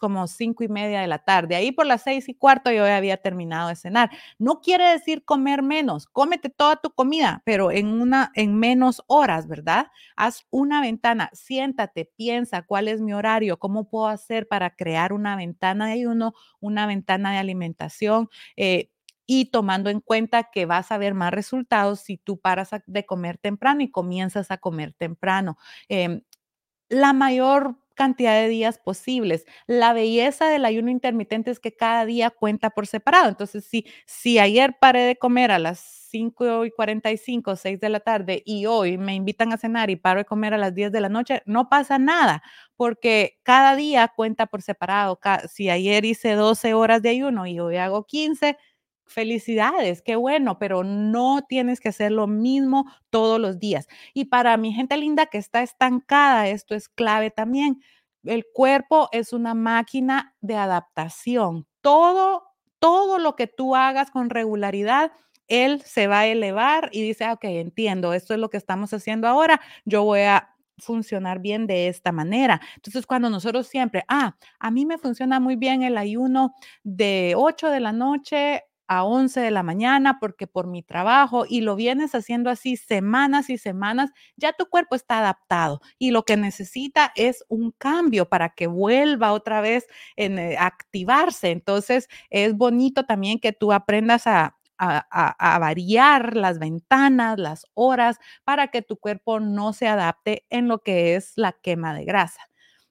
[0.00, 1.54] como cinco y media de la tarde.
[1.54, 4.10] Ahí por las seis y cuarto yo había terminado de cenar.
[4.38, 9.46] No quiere decir comer menos, cómete toda tu comida, pero en una, en menos horas,
[9.46, 9.86] ¿verdad?
[10.16, 15.36] Haz una ventana, siéntate, piensa cuál es mi horario, cómo puedo hacer para crear una
[15.36, 18.28] ventana de ayuno, una ventana de alimentación.
[18.56, 18.90] Eh,
[19.32, 23.38] y tomando en cuenta que vas a ver más resultados si tú paras de comer
[23.38, 25.56] temprano y comienzas a comer temprano.
[25.88, 26.22] Em,
[26.88, 29.44] la mayor cantidad de días posibles.
[29.66, 33.28] La belleza del ayuno intermitente es que cada día cuenta por separado.
[33.28, 38.00] Entonces, si, si ayer paré de comer a las 5 y 45, 6 de la
[38.00, 41.00] tarde y hoy me invitan a cenar y paro de comer a las 10 de
[41.02, 42.42] la noche, no pasa nada
[42.76, 45.18] porque cada día cuenta por separado.
[45.52, 48.56] Si ayer hice 12 horas de ayuno y hoy hago 15,
[49.10, 53.88] felicidades, qué bueno, pero no tienes que hacer lo mismo todos los días.
[54.14, 57.82] Y para mi gente linda que está estancada, esto es clave también.
[58.24, 61.66] El cuerpo es una máquina de adaptación.
[61.80, 62.44] Todo,
[62.78, 65.12] todo lo que tú hagas con regularidad,
[65.48, 68.92] él se va a elevar y dice, ah, ok, entiendo, esto es lo que estamos
[68.94, 72.60] haciendo ahora, yo voy a funcionar bien de esta manera.
[72.76, 77.70] Entonces, cuando nosotros siempre, ah, a mí me funciona muy bien el ayuno de 8
[77.70, 82.12] de la noche a 11 de la mañana porque por mi trabajo y lo vienes
[82.16, 87.44] haciendo así semanas y semanas, ya tu cuerpo está adaptado y lo que necesita es
[87.48, 91.52] un cambio para que vuelva otra vez en, eh, activarse.
[91.52, 98.68] Entonces, es bonito también que tú aprendas a, a, variar las ventanas, las horas, para
[98.68, 102.40] que tu cuerpo no se adapte en lo que es la quema de grasa.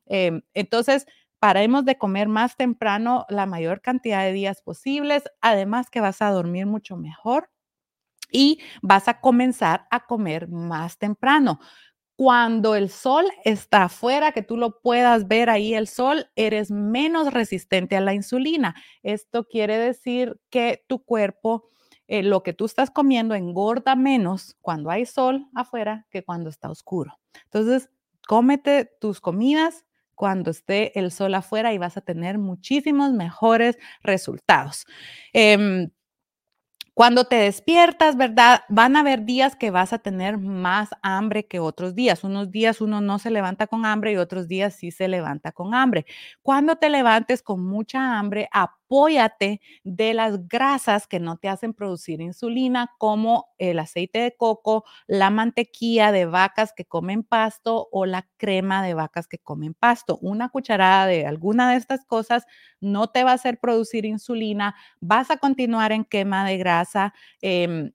[0.05, 1.07] Em, entonces,
[1.39, 6.31] paremos de comer más temprano la mayor cantidad de días posibles, además que vas a
[6.31, 7.49] dormir mucho mejor
[8.31, 11.59] y vas a comenzar a comer más temprano.
[12.15, 17.33] Cuando el sol está afuera, que tú lo puedas ver ahí el sol, eres menos
[17.33, 18.75] resistente a la insulina.
[19.03, 21.65] Esto quiere decir que tu cuerpo,
[22.07, 26.69] eh, lo que tú estás comiendo, engorda menos cuando hay sol afuera que cuando está
[26.69, 27.17] oscuro.
[27.45, 27.89] Entonces,
[28.27, 29.85] cómete tus comidas
[30.19, 34.85] cuando esté el sol afuera y vas a tener muchísimos mejores resultados.
[35.31, 35.89] Em,
[36.93, 38.61] cuando te despiertas, ¿verdad?
[38.67, 42.23] Van a haber días que vas a tener más hambre que otros días.
[42.25, 45.73] Unos días uno no se levanta con hambre y otros días sí se levanta con
[45.73, 46.05] hambre.
[46.41, 48.49] Cuando te levantes con mucha hambre,
[48.89, 54.83] apóyate de las grasas que no te hacen producir insulina, como el aceite de coco,
[55.07, 60.17] la mantequilla de vacas que comen pasto o la crema de vacas que comen pasto.
[60.21, 62.45] Una cucharada de alguna de estas cosas
[62.81, 67.13] no te va a hacer producir insulina, vas a continuar en quema de grasa.
[67.41, 67.91] Em,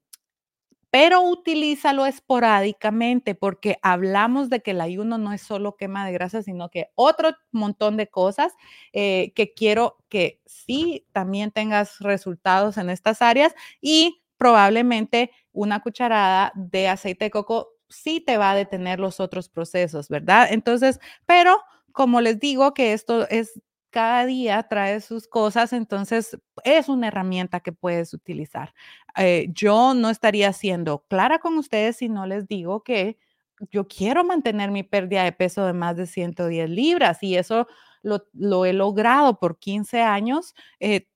[0.95, 6.41] pero utilízalo esporádicamente porque hablamos de que el ayuno no es solo quema de grasa,
[6.41, 8.53] sino que otro montón de cosas
[8.93, 16.53] eh, que quiero que sí también tengas resultados en estas áreas y probablemente una cucharada
[16.55, 20.47] de aceite de coco sí te va a detener los otros procesos, ¿verdad?
[20.53, 23.61] Entonces, pero como les digo que esto es
[23.95, 28.75] cada día trae sus cosas, entonces es una herramienta que puedes utilizar.
[29.17, 33.19] Eh, yo no estaría siendo clara con ustedes si no les digo que
[33.71, 37.69] yo quiero mantener mi pérdida de peso de más de 110 libras y eso
[38.03, 40.57] lo, he logrado por 15 años.
[40.81, 41.07] Eh,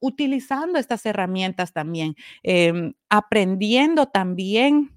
[0.00, 4.90] utilizando estas herramientas también, em, aprendiendo también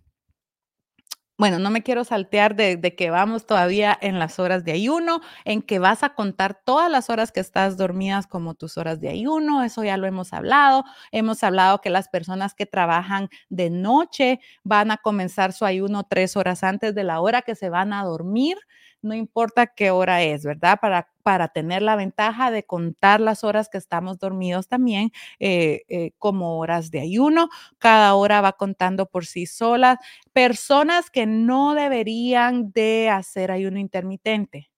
[1.37, 5.61] bueno, no me quiero saltear de, que vamos todavía en las horas de ayuno, en
[5.61, 9.63] que vas a contar todas las horas que estás dormidas como tus horas de ayuno,
[9.63, 10.85] eso ya lo hemos hablado.
[11.11, 16.37] Hemos hablado que las personas que trabajan de noche van a comenzar su ayuno tres
[16.37, 18.57] horas antes de la hora que se van a dormir
[19.05, 20.79] no importa qué hora es, ¿verdad?
[20.81, 26.11] Para, para tener la ventaja de contar las horas que estamos dormidos también eh, eh,
[26.19, 27.49] como horas de ayuno.
[27.77, 29.99] Cada hora va contando por sí sola.
[30.33, 34.69] Personas que no deberían de hacer ayuno intermitente.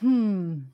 [0.00, 0.70] Hmm,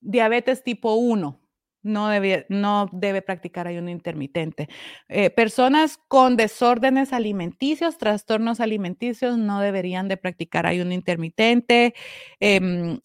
[0.00, 1.43] diabetes tipo 1
[1.84, 4.68] no debe, no debe practicar ayuno intermitente.
[5.08, 11.94] Eh, personas con desórdenes alimenticios, trastornos alimenticios, no deberían de practicar ayuno intermitente.
[12.40, 12.98] Em,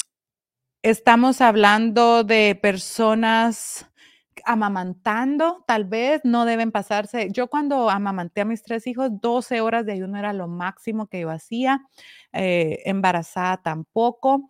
[0.83, 3.85] estamos hablando de personas
[4.45, 7.29] amamantando, tal vez no deben pasarse.
[7.31, 11.21] Yo cuando amamanté a mis tres hijos, 12 horas de ayuno era lo máximo que
[11.21, 11.81] yo hacía,
[12.33, 14.49] eh, embarazada tampoco.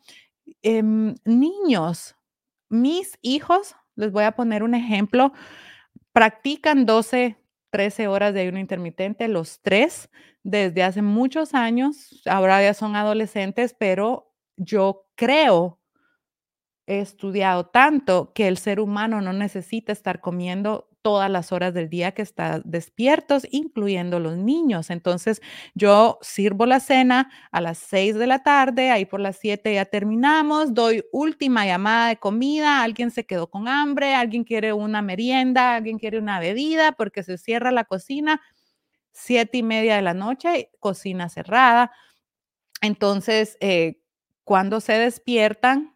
[0.61, 2.15] Em, niños,
[2.69, 5.33] mis hijos les voy a poner un ejemplo.
[6.13, 7.37] Practican 12,
[7.69, 10.09] 13 horas de ayuno intermitente, los tres,
[10.43, 12.21] desde hace muchos años.
[12.25, 15.79] Ahora ya son adolescentes, pero yo creo
[16.87, 21.89] he estudiado tanto que el ser humano no necesita estar comiendo todas las horas del
[21.89, 24.89] día que está despiertos, incluyendo los niños.
[24.89, 25.41] Entonces,
[25.75, 29.85] yo sirvo la cena a las 6 de la tarde, ahí por las 7 ya
[29.85, 35.75] terminamos, doy última llamada de comida, alguien se quedó con hambre, alguien quiere una merienda,
[35.75, 38.41] alguien quiere una bebida porque se cierra la cocina,
[39.13, 41.91] siete y media de la noche, cocina cerrada.
[42.81, 44.01] Entonces, eh,
[44.43, 45.95] cuando se despiertan,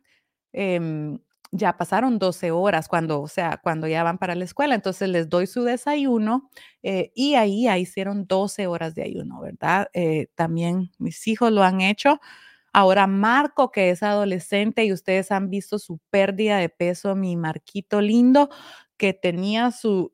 [0.54, 1.20] em,
[1.56, 4.74] ya pasaron 12 horas cuando, o sea, cuando ya van para la escuela.
[4.76, 6.50] Entonces les doy su desayuno
[6.82, 9.88] eh, y ahí ya hicieron 12 horas de ayuno, ¿verdad?
[9.94, 12.20] Eh, también mis hijos lo han hecho.
[12.74, 18.02] Ahora Marco, que es adolescente y ustedes han visto su pérdida de peso, mi Marquito
[18.02, 18.50] lindo,
[18.98, 20.13] que tenía su,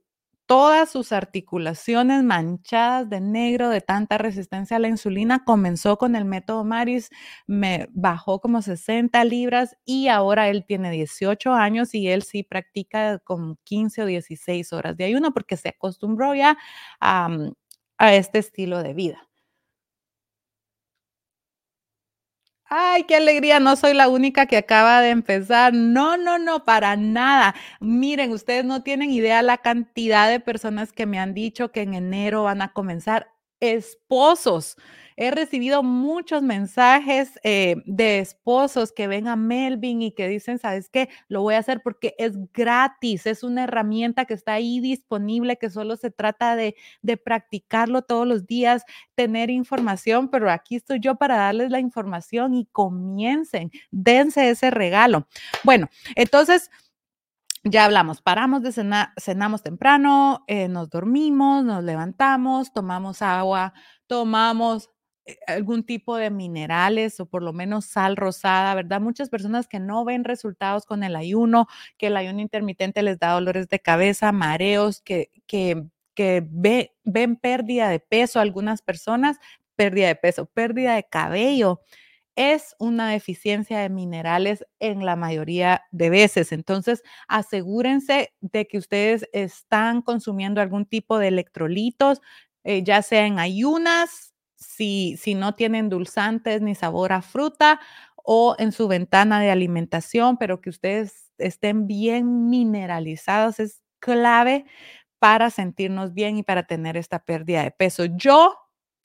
[0.49, 5.43] todas sus articulaciones manchadas de negro de tanta resistencia a la insulina.
[5.45, 7.11] Comenzó con el método Maris,
[7.45, 13.19] me bajó como 60 libras y ahora él tiene 18 años y él sí practica
[13.19, 16.57] como 15 o 16 horas de ayuno porque se acostumbró ya
[16.99, 17.29] a,
[17.99, 19.28] a este estilo de vida.
[22.71, 25.73] Ay, qué alegría, no soy la única que acaba de empezar.
[25.73, 27.55] No, no, no, para nada.
[27.79, 31.95] Miren, ustedes no tienen idea la cantidad de personas que me han dicho que en
[31.95, 34.77] enero van a comenzar esposos
[35.21, 40.89] He recibido muchos mensajes eh, de esposos que ven a Melvin y que dicen, ¿sabes
[40.89, 41.09] qué?
[41.27, 45.69] Lo voy a hacer porque es gratis, es una herramienta que está ahí disponible, que
[45.69, 51.15] solo se trata de, de practicarlo todos los días, tener información, pero aquí estoy yo
[51.15, 55.27] para darles la información y comiencen, dense ese regalo.
[55.65, 56.71] Bueno, entonces
[57.65, 63.73] ya hablamos, paramos de cenar, cenamos temprano, eh, nos dormimos, nos levantamos, tomamos agua,
[64.07, 64.89] tomamos
[65.47, 69.01] algún tipo de minerales o por lo menos sal rosada, ¿verdad?
[69.01, 71.67] Muchas personas que no ven resultados con el ayuno,
[71.97, 75.83] que el ayuno intermitente les da dolores de cabeza, mareos, que, que,
[76.15, 76.45] que
[77.03, 79.37] ven pérdida de peso, algunas personas,
[79.75, 81.81] pérdida de peso, pérdida de cabello
[82.39, 86.53] es una deficiencia de minerales en la mayoría de veces.
[86.53, 92.21] Entonces, asegúrense de que ustedes están consumiendo algún tipo de electrolitos,
[92.63, 94.28] eh, ya sea en ayunas,
[94.59, 97.79] si, si no tienen endulzantes ni sabor a fruta
[98.17, 104.65] o en su ventana de alimentación, pero que ustedes estén bien mineralizados es clave
[105.19, 108.05] para sentirnos bien y para tener esta pérdida de peso.
[108.05, 108.55] Yo,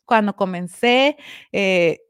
[0.06, 1.16] cuando comencé,
[1.52, 2.00] eh,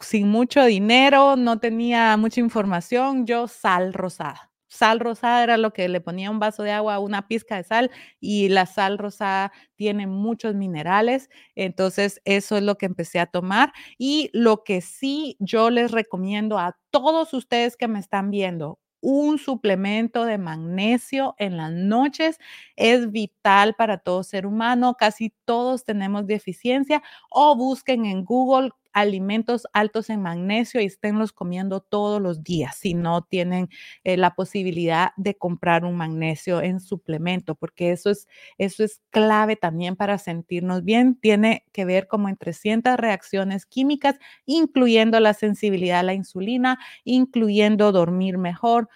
[0.00, 5.88] sin mucho dinero, no tenía mucha información, yo sal rosada sal rosada era lo que
[5.88, 7.90] le ponía un vaso de agua, una pizca de sal
[8.20, 11.30] y la sal rosada tiene muchos minerales.
[11.54, 16.58] Entonces, eso es lo que empecé a tomar y lo que sí yo les recomiendo
[16.58, 22.38] a todos ustedes que me están viendo, un suplemento de magnesio en las noches
[22.76, 24.96] es vital para todo ser humano.
[24.98, 31.80] Casi todos tenemos deficiencia o busquen en Google alimentos altos en magnesio y esténlos comiendo
[31.80, 33.68] todos los días si no tienen
[34.04, 38.28] eh, la posibilidad de comprar un magnesio en suplemento, porque eso es,
[38.58, 41.14] eso es clave también para sentirnos bien.
[41.16, 47.92] Tiene que ver como en 300 reacciones químicas, incluyendo la sensibilidad a la insulina, incluyendo
[47.92, 48.88] dormir mejor.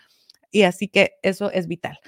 [0.50, 1.98] Y así que eso es vital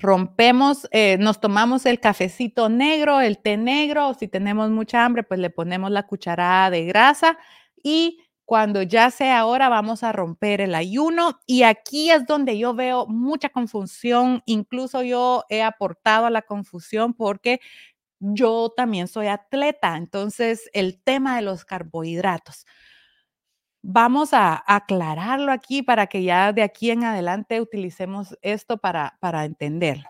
[0.00, 5.22] rompemos, eh, nos tomamos el cafecito negro, el té negro, o si tenemos mucha hambre,
[5.22, 7.38] pues le ponemos la cucharada de grasa
[7.82, 11.40] y cuando ya sea hora vamos a romper el ayuno.
[11.46, 17.14] Y aquí es donde yo veo mucha confusión, incluso yo he aportado a la confusión
[17.14, 17.60] porque
[18.20, 22.66] yo también soy atleta, entonces el tema de los carbohidratos.
[23.86, 29.44] Vamos a aclararlo aquí para que ya de aquí en adelante utilicemos esto para, para
[29.44, 30.08] entenderlo.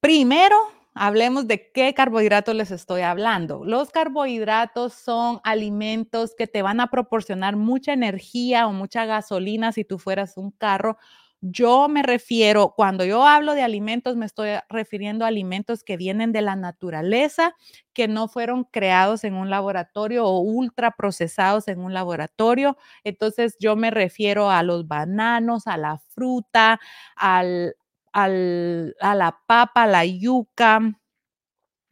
[0.00, 0.54] Primero,
[0.92, 3.64] hablemos de qué carbohidratos les estoy hablando.
[3.64, 9.82] Los carbohidratos son alimentos que te van a proporcionar mucha energía o mucha gasolina si
[9.82, 10.98] tú fueras un carro
[11.46, 16.32] yo me refiero, cuando yo hablo de alimentos, me estoy refiriendo a alimentos que vienen
[16.32, 17.54] de la naturaleza,
[17.92, 22.78] que no fueron creados en un laboratorio o ultra procesados en un laboratorio.
[23.04, 26.80] Entonces, yo me refiero a los bananos, a la fruta,
[27.14, 27.76] al,
[28.12, 30.80] al, a la papa, a la yuca,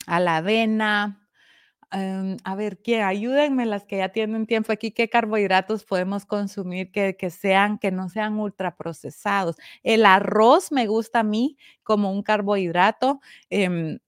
[0.06, 1.21] a la avena,
[1.92, 3.02] Em, a ver, ¿qué?
[3.02, 7.90] ayúdenme las que ya tienen tiempo aquí, ¿qué carbohidratos podemos consumir que, que sean, que
[7.90, 9.56] no sean ultraprocesados?
[9.82, 13.20] El arroz me gusta a mí como un carbohidrato.
[13.50, 13.98] Em,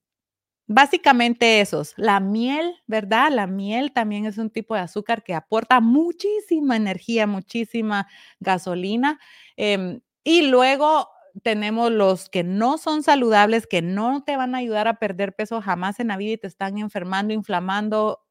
[0.67, 1.93] básicamente esos.
[1.97, 3.31] La miel, ¿verdad?
[3.31, 8.07] La miel también es un tipo de azúcar que aporta muchísima energía, muchísima
[8.39, 9.19] gasolina.
[9.57, 11.09] Em, y luego
[11.43, 15.61] tenemos los que no son saludables, que no te van a ayudar a perder peso
[15.61, 18.21] jamás en la vida y te están enfermando, inflamando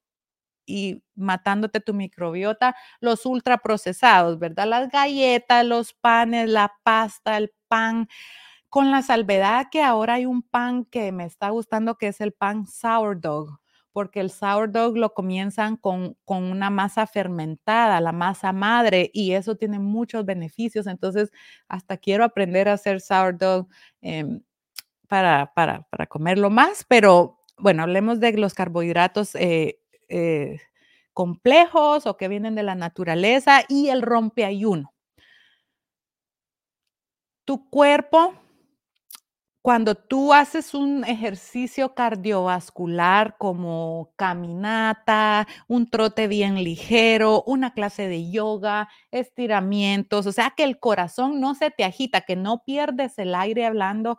[0.66, 4.66] y matándote tu microbiota, los ultraprocesados, ¿verdad?
[4.68, 8.08] Las galletas, los panes, la pasta, el pan,
[8.70, 12.32] con la salvedad que ahora hay un pan que me está gustando, que es el
[12.32, 13.58] pan sourdough,
[13.94, 19.78] porque el sourdough lo comienzan con, una masa fermentada, la masa madre, y eso tiene
[19.78, 20.88] muchos beneficios.
[20.88, 21.30] Entonces,
[21.68, 23.68] hasta quiero aprender a hacer sourdough
[24.02, 24.42] em,
[25.08, 29.36] para, para, comerlo más, pero bueno, hablemos de los carbohidratos.
[29.36, 29.78] Eh,
[30.08, 30.58] eh,
[31.14, 34.92] complejos o que vienen de la naturaleza y el rompeayuno.
[37.44, 38.34] Tu cuerpo
[39.64, 48.30] cuando tú haces un ejercicio cardiovascular como caminata, un trote bien ligero, una clase de
[48.30, 53.34] yoga, estiramientos, o sea, que el corazón no se te agita, que no pierdes el
[53.34, 54.18] aire hablando,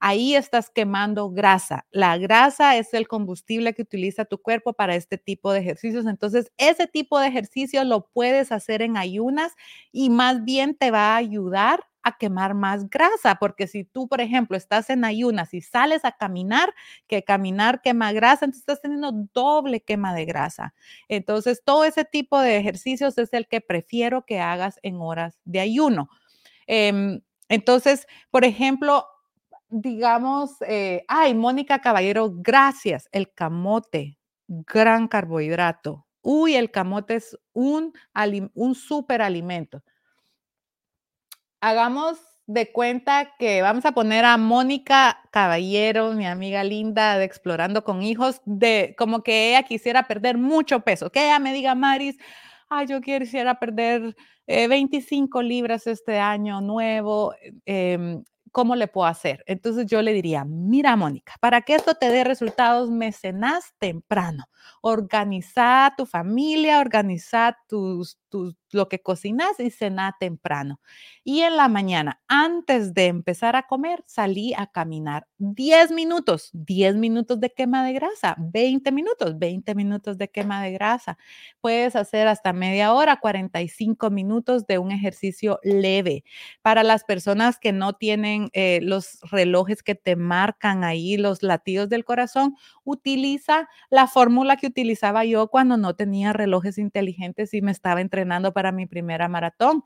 [0.00, 1.84] ahí estás quemando grasa.
[1.90, 6.06] La grasa es el combustible que utiliza tu cuerpo para este tipo de ejercicios.
[6.06, 9.52] Entonces, ese tipo de ejercicio lo puedes hacer en ayunas
[9.92, 14.20] y más bien te va a ayudar a quemar más grasa, porque si tú, por
[14.20, 16.72] ejemplo, estás en ayunas y sales a caminar,
[17.08, 20.72] que caminar quema grasa, entonces estás teniendo doble quema de grasa.
[21.08, 25.58] Entonces, todo ese tipo de ejercicios es el que prefiero que hagas en horas de
[25.58, 26.08] ayuno.
[26.68, 29.04] Em, entonces, por ejemplo,
[29.68, 36.06] digamos, eh, ay, Mónica Caballero, gracias, el camote, gran carbohidrato.
[36.22, 37.92] Uy, el camote es un,
[38.54, 39.82] un super alimento
[41.60, 47.82] hagamos de cuenta que vamos a poner a Mónica Caballero, mi amiga linda de Explorando
[47.82, 52.16] con Hijos, de como que ella quisiera perder mucho peso, que ella me diga, Maris,
[52.68, 54.14] ay, yo quisiera perder
[54.46, 57.34] 25 eh, libras este año nuevo,
[57.66, 59.42] eh, ¿cómo le puedo hacer?
[59.46, 64.44] Entonces yo le diría, mira Mónica, para que esto te dé resultados, mecenas temprano.
[64.80, 68.18] Organiza tu familia, organiza tus,
[68.72, 70.80] lo que cocinas y cena temprano.
[71.24, 76.96] Y en la mañana, antes de empezar a comer, salí a caminar 10 minutos, 10
[76.96, 81.18] minutos de quema de grasa, 20 minutos, 20 minutos de quema de grasa.
[81.60, 86.24] Puedes hacer hasta media hora, 45 minutos de un ejercicio leve.
[86.62, 91.88] Para las personas que no tienen eh, los relojes que te marcan ahí los latidos
[91.88, 97.72] del corazón, utiliza la fórmula que utilizaba yo cuando no tenía relojes inteligentes y me
[97.72, 99.84] estaba entrenando para mi primera maratón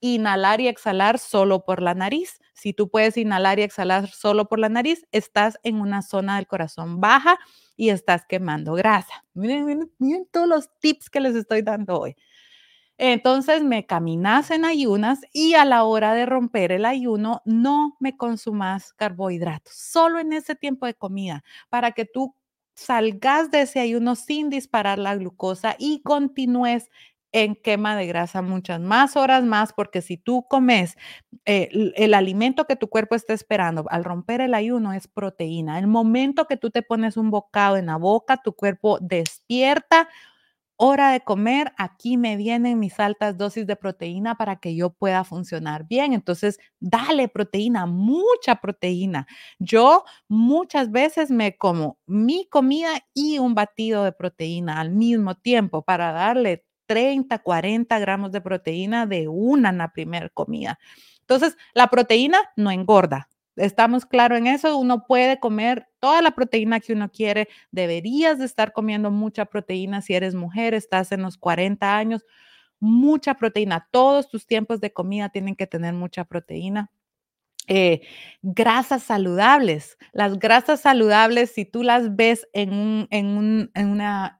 [0.00, 2.40] inhalar y exhalar solo por la nariz.
[2.54, 6.46] Si tú puedes inhalar y exhalar solo por la nariz, estás en una zona del
[6.46, 7.38] corazón baja
[7.76, 9.24] y estás quemando grasa.
[9.34, 12.16] Miren, miren, miren todos los tips que les estoy dando hoy.
[12.98, 18.16] Entonces me caminas en ayunas y a la hora de romper el ayuno no me
[18.16, 22.34] consumas carbohidratos, solo en ese tiempo de comida, para que tú
[22.74, 26.90] salgas de ese ayuno sin disparar la glucosa y continúes
[27.32, 30.96] en quema de grasa muchas más horas más, porque si tú comes
[31.46, 35.78] eh, el alimento que tu cuerpo está esperando al romper el ayuno es proteína.
[35.78, 40.08] El momento que tú te pones un bocado en la boca, tu cuerpo despierta
[40.82, 45.24] hora de comer, aquí me vienen mis altas dosis de proteína para que yo pueda
[45.24, 46.14] funcionar bien.
[46.14, 49.26] Entonces, dale proteína, mucha proteína.
[49.58, 55.82] Yo muchas veces me como mi comida y un batido de proteína al mismo tiempo
[55.82, 60.76] para darle 30, 40 gramos de proteína de una en la primera comida.
[61.20, 66.80] Entonces, la proteína no engorda, estamos claros en eso, uno puede comer toda la proteína
[66.80, 71.38] que uno quiere, deberías de estar comiendo mucha proteína si eres mujer, estás en los
[71.38, 72.26] 40 años,
[72.80, 76.90] mucha proteína, todos tus tiempos de comida tienen que tener mucha proteína.
[77.68, 78.00] Eh,
[78.42, 79.96] grasas saludables.
[80.12, 84.39] Las grasas saludables, si tú las ves en, en, una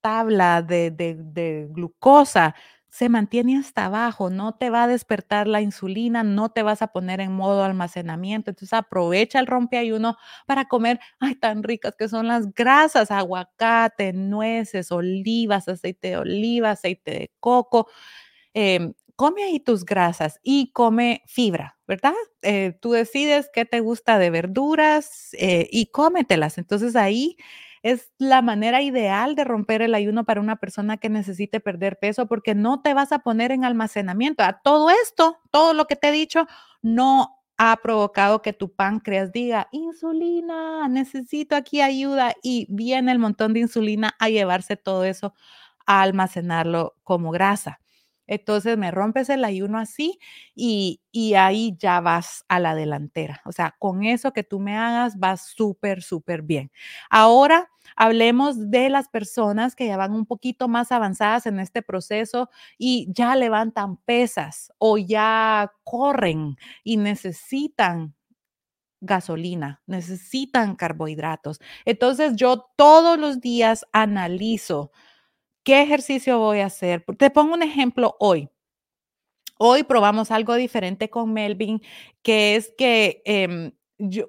[0.00, 2.54] tabla de, de glucosa,
[2.90, 6.88] se mantiene hasta abajo, no te va a despertar la insulina, no te vas a
[6.88, 8.50] poner en modo almacenamiento.
[8.50, 14.90] Entonces aprovecha el rompeayuno para comer, ay, tan ricas que son las grasas, aguacate, nueces,
[14.90, 17.88] olivas, aceite de oliva, aceite de coco.
[18.54, 22.14] Em, come ahí tus grasas y come fibra, ¿verdad?
[22.42, 26.58] Eh, tú decides qué te gusta de verduras eh, y cómetelas.
[26.58, 27.36] Entonces ahí
[27.82, 32.26] es la manera ideal de romper el ayuno para una persona que necesite perder peso
[32.26, 34.42] porque no te vas a poner en almacenamiento.
[34.42, 36.46] A todo esto, todo lo que te he dicho,
[36.82, 43.52] no ha provocado que tu páncreas diga, insulina, necesito aquí ayuda y viene el montón
[43.52, 45.34] de insulina a llevarse todo eso
[45.86, 47.80] a almacenarlo como grasa.
[48.28, 50.18] Entonces me rompes el ayuno así
[50.54, 53.42] y, y, ahí ya vas a la delantera.
[53.44, 56.70] O sea, con eso que tú me hagas vas súper, súper bien.
[57.10, 62.50] Ahora hablemos de las personas que ya van un poquito más avanzadas en este proceso
[62.78, 68.14] y ya levantan pesas o ya corren y necesitan
[69.00, 71.60] gasolina, necesitan carbohidratos.
[71.84, 74.90] Entonces yo todos los días analizo
[75.68, 77.04] ¿Qué ejercicio voy a hacer?
[77.18, 78.48] Te pongo un ejemplo hoy.
[79.58, 81.82] Hoy probamos algo diferente con Melvin,
[82.22, 83.72] que es que em,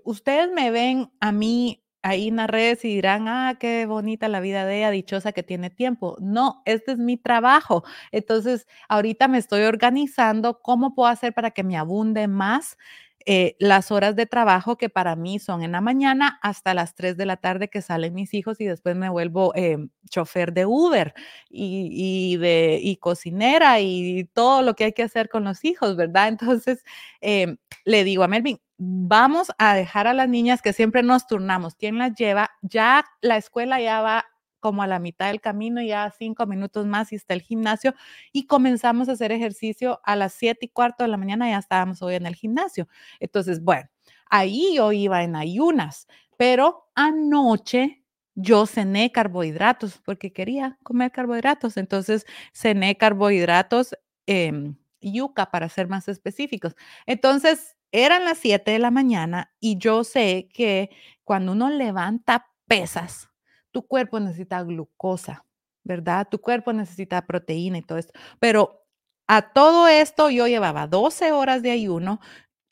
[0.04, 4.42] ustedes me ven a mí ahí en las redes y dirán, ah, qué bonita la
[4.42, 6.18] vida de ella, dichosa que tiene tiempo.
[6.20, 7.86] No, este es mi trabajo.
[8.12, 12.78] Entonces, ahorita me estoy organizando cómo puedo hacer para que me abunde más
[13.26, 17.18] eh, las horas de trabajo que para mí son en la mañana hasta las 3
[17.18, 19.78] de la tarde que salen mis hijos y después me vuelvo eh,
[20.10, 21.14] chofer de Uber
[21.50, 26.28] y, de, y cocinera y todo lo que hay que hacer con los hijos, ¿verdad?
[26.30, 26.84] Entonces,
[27.22, 31.76] eh, le digo a Melvin, vamos a dejar a las niñas que siempre nos turnamos.
[31.76, 32.52] ¿Quién las lleva?
[32.62, 34.26] Ya la escuela ya va
[34.60, 37.94] como a la mitad del camino, ya cinco minutos más y está el gimnasio
[38.32, 42.02] y comenzamos a hacer ejercicio a las siete y cuarto de la mañana, ya estábamos
[42.02, 42.88] hoy en el gimnasio.
[43.20, 43.90] Entonces, bueno,
[44.30, 46.08] ahí yo iba en ayunas,
[46.38, 48.04] pero anoche
[48.36, 53.96] yo cené carbohidratos porque quería comer carbohidratos, entonces cené carbohidratos,
[54.28, 56.76] eh, yuca para ser más específicos.
[57.06, 60.90] Entonces, eran las 7 de la mañana y yo sé que
[61.24, 63.29] cuando uno levanta pesas,
[63.72, 65.46] tu cuerpo necesita glucosa,
[65.84, 66.28] ¿verdad?
[66.30, 68.14] Tu cuerpo necesita proteína y todo esto.
[68.40, 68.84] Pero
[69.28, 72.20] a todo esto yo llevaba 12 horas de ayuno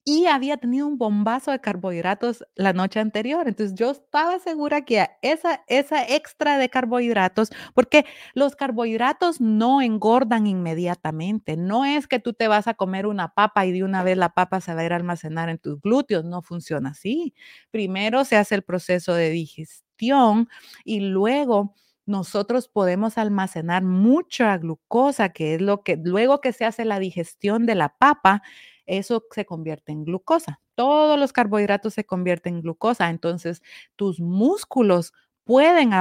[0.05, 3.45] y había tenido un bombazo de carbohidratos la noche anterior.
[3.47, 10.47] Entonces yo estaba segura que esa, esa extra de carbohidratos, porque los carbohidratos no engordan
[10.47, 11.57] inmediatamente.
[11.57, 14.29] No es que tú te vas a comer una papa y de una vez la
[14.29, 16.23] papa se va a ir a almacenar en tus glúteos.
[16.23, 17.33] No funciona así.
[17.71, 19.86] Primero se hace el proceso de digestión
[20.85, 21.73] y luego
[22.05, 27.65] nosotros podemos almacenar mucha glucosa, que es lo que luego que se hace la digestión
[27.65, 28.41] de la papa,
[28.85, 30.61] eso se convierte en glucosa.
[30.75, 33.09] Todos los carbohidratos se convierten en glucosa.
[33.09, 33.61] Entonces,
[33.95, 35.91] tus músculos pueden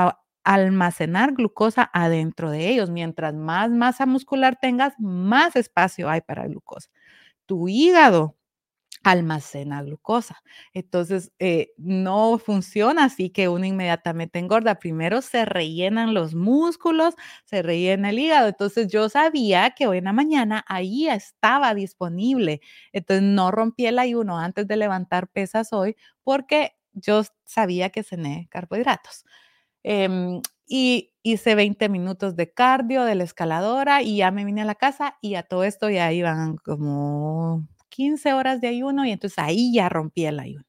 [0.45, 2.91] almacenar glucosa adentro de ellos.
[2.91, 6.91] Mientras más masa muscular tengas, más espacio hay para glucosa.
[7.47, 8.36] Tu hígado
[9.11, 10.43] almacena glucosa.
[10.75, 14.77] Entonces, eh, no funciona así que uno inmediatamente engorda.
[14.81, 18.49] Primero se rellenan los músculos, se rellena el hígado.
[18.49, 22.61] Entonces, yo sabía que hoy en la mañana ahí estaba disponible.
[22.93, 28.49] Entonces, no rompí el ayuno antes de levantar pesas hoy porque yo sabía que cené
[28.51, 29.25] carbohidratos.
[29.85, 34.65] Em, y hice 20 minutos de cardio de la escaladora y ya me vine a
[34.65, 39.39] la casa y a todo esto ya iban como 15 horas de ayuno y entonces
[39.39, 40.65] ahí ya rompí el ayuno.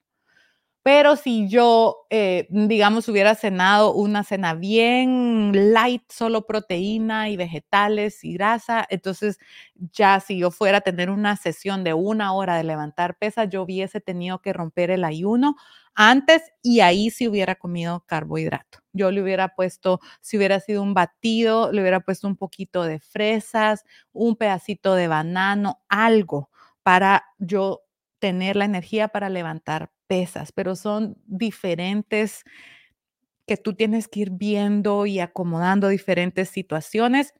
[0.83, 8.23] Pero si yo, eh, digamos, hubiera cenado una cena bien light, solo proteína y vegetales
[8.23, 9.37] y grasa, entonces
[9.75, 13.63] ya si yo fuera a tener una sesión de una hora de levantar pesas, yo
[13.63, 15.57] hubiese tenido que romper el ayuno
[15.93, 18.79] antes y ahí sí hubiera comido carbohidrato.
[18.93, 22.99] Yo le hubiera puesto, si hubiera sido un batido, le hubiera puesto un poquito de
[22.99, 26.49] fresas, un pedacito de banano, algo
[26.87, 27.81] para yo
[28.17, 32.45] tener la energía para levantar pesas, pero son diferentes
[33.45, 37.33] que tú tienes que ir viendo y acomodando diferentes situaciones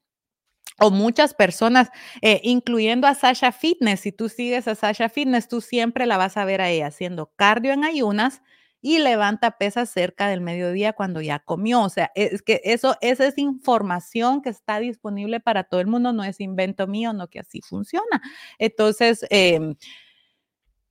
[0.81, 1.91] o muchas personas,
[2.21, 4.01] eh, incluyendo a Sasha Fitness.
[4.01, 7.31] Si tú sigues a Sasha Fitness, tú siempre la vas a ver a ella haciendo
[7.37, 8.41] cardio en ayunas
[8.81, 11.81] y levanta pesas cerca del mediodía cuando ya comió.
[11.83, 16.13] O sea, es que eso, esa es información que está disponible para todo el mundo,
[16.13, 18.21] no es invento mío, no que así funciona.
[18.59, 19.75] Entonces, em,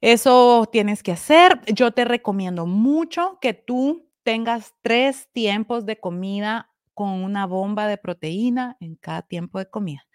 [0.01, 1.61] eso tienes que hacer.
[1.73, 7.99] Yo te recomiendo mucho que tú tengas tres tiempos de comida con una bomba de
[7.99, 10.07] proteína en cada tiempo de comida.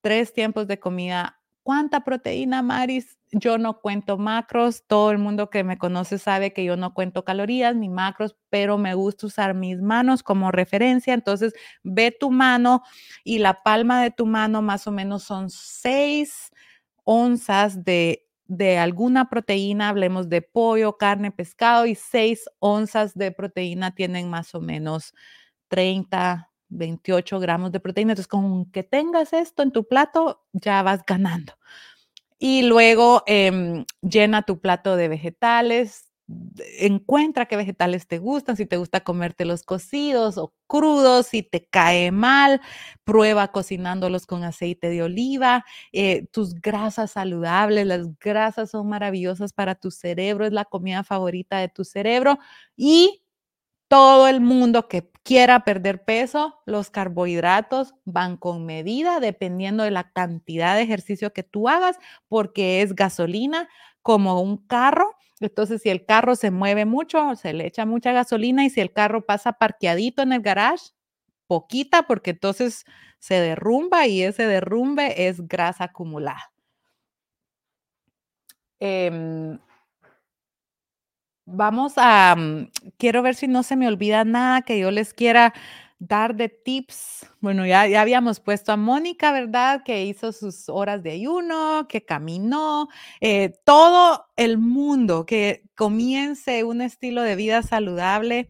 [0.00, 1.41] Tres tiempos de comida.
[1.64, 3.16] ¿Cuánta proteína, Maris?
[3.32, 7.24] yo no cuento macros, todo el mundo que me conoce sabe que yo no cuento
[7.24, 11.14] calorías ni macros, pero me gusta usar mis manos como referencia.
[11.14, 12.82] Entonces, ve tu mano
[13.24, 16.50] y la palma de tu mano más o menos son 6
[17.04, 23.94] onzas de, de alguna proteína, hablemos de pollo, carne, pescado, y 6 onzas de proteína
[23.94, 25.14] tienen más o menos
[25.68, 28.12] 30, 28 gramos de proteína.
[28.12, 31.54] Entonces, con que tengas esto en tu plato, ya vas ganando.
[32.38, 36.12] Y luego em, llena tu plato de vegetales,
[36.78, 41.64] encuentra qué vegetales te gustan, si te gusta comerte los cocidos o crudos, si te
[41.66, 42.60] cae mal,
[43.04, 49.74] prueba cocinándolos con aceite de oliva, eh, tus grasas saludables, las grasas son maravillosas para
[49.74, 52.38] tu cerebro, es la comida favorita de tu cerebro
[52.76, 53.21] y
[53.92, 60.10] todo el mundo que quiera perder peso, los carbohidratos van con medida dependiendo de la
[60.12, 63.68] cantidad de ejercicio que tú hagas, porque es gasolina
[64.00, 65.14] como un carro.
[65.40, 68.94] Entonces, si el carro se mueve mucho, se le echa mucha gasolina y si el
[68.94, 70.92] carro pasa parqueadito en el garage,
[71.46, 72.86] poquita, porque entonces
[73.18, 76.50] se derrumba y ese derrumbe es grasa acumulada.
[78.80, 79.58] Em,
[81.46, 85.52] vamos a, mm, quiero ver si no se me olvida nada que yo les quiera
[85.98, 87.26] dar de tips.
[87.40, 89.82] Bueno, ya, ya habíamos puesto a Mónica, ¿verdad?
[89.84, 92.88] Que hizo sus horas de ayuno, que caminó,
[93.20, 98.48] eh, todo el mundo que comience un estilo de vida saludable.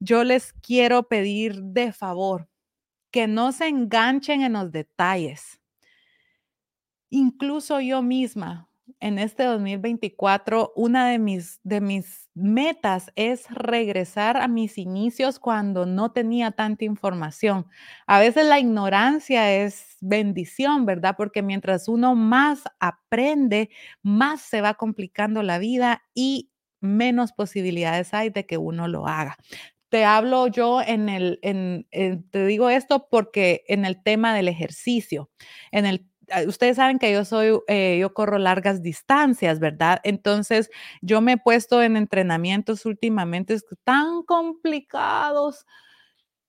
[0.00, 2.48] Yo les quiero pedir de favor
[3.12, 5.60] que no se enganchen en los detalles.
[7.10, 8.68] Incluso yo misma,
[9.02, 15.86] en este 2024, una de mis, de mis metas es regresar a mis inicios cuando
[15.86, 17.66] no tenía tanta información.
[18.06, 21.16] A veces la ignorancia es bendición, ¿verdad?
[21.16, 23.70] Porque mientras uno más aprende,
[24.04, 29.36] más se va complicando la vida y menos posibilidades hay de que uno lo haga.
[29.88, 31.86] Te hablo yo en el, en,
[32.30, 35.28] te digo esto porque en el tema del ejercicio,
[35.72, 36.11] en el
[36.46, 40.00] ustedes saben que yo soy, eh, yo corro largas distancias, ¿verdad?
[40.04, 40.70] Entonces,
[41.02, 45.66] yo me he puesto en entrenamientos últimamente tan complicados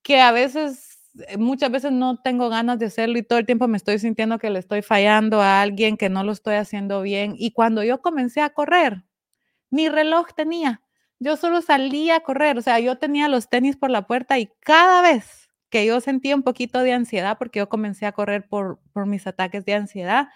[0.02, 0.98] que a veces,
[1.28, 4.38] eh, muchas veces no tengo ganas de hacerlo y todo el tiempo me estoy sintiendo
[4.38, 7.34] que le estoy fallando a alguien, que no lo estoy haciendo bien.
[7.38, 9.04] Y cuando yo comencé a correr,
[9.70, 10.82] mi reloj tenía,
[11.20, 14.50] yo solo salía a correr, o sea, yo tenía los tenis por la puerta y
[14.60, 15.43] cada vez
[15.74, 19.26] que yo sentía un poquito de ansiedad porque yo comencé a correr por, por mis
[19.26, 20.28] ataques de ansiedad.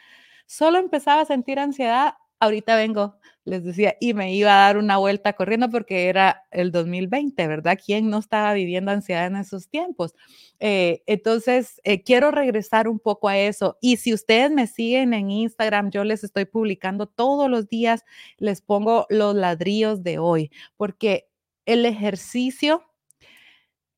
[0.46, 3.14] Solo empezaba a sentir ansiedad, ahorita vengo,
[3.44, 7.78] les decía, y me iba a dar una vuelta corriendo porque era el 2020, ¿verdad?
[7.86, 10.12] ¿Quién no estaba viviendo ansiedad en esos tiempos?
[10.58, 13.78] Eh, entonces, eh, quiero regresar un poco a eso.
[13.80, 18.04] Y si ustedes me siguen en Instagram, yo les estoy publicando todos los días,
[18.38, 21.28] les pongo los ladrillos de hoy, porque
[21.64, 22.82] el ejercicio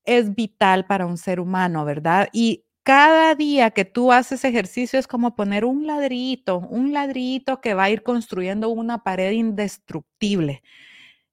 [0.05, 2.29] es vital para un ser humano, ¿verdad?
[2.33, 7.73] Y cada día que tú haces ejercicio es como poner un ladrillito, un ladrillito que
[7.75, 10.63] va a ir construyendo una pared indestructible,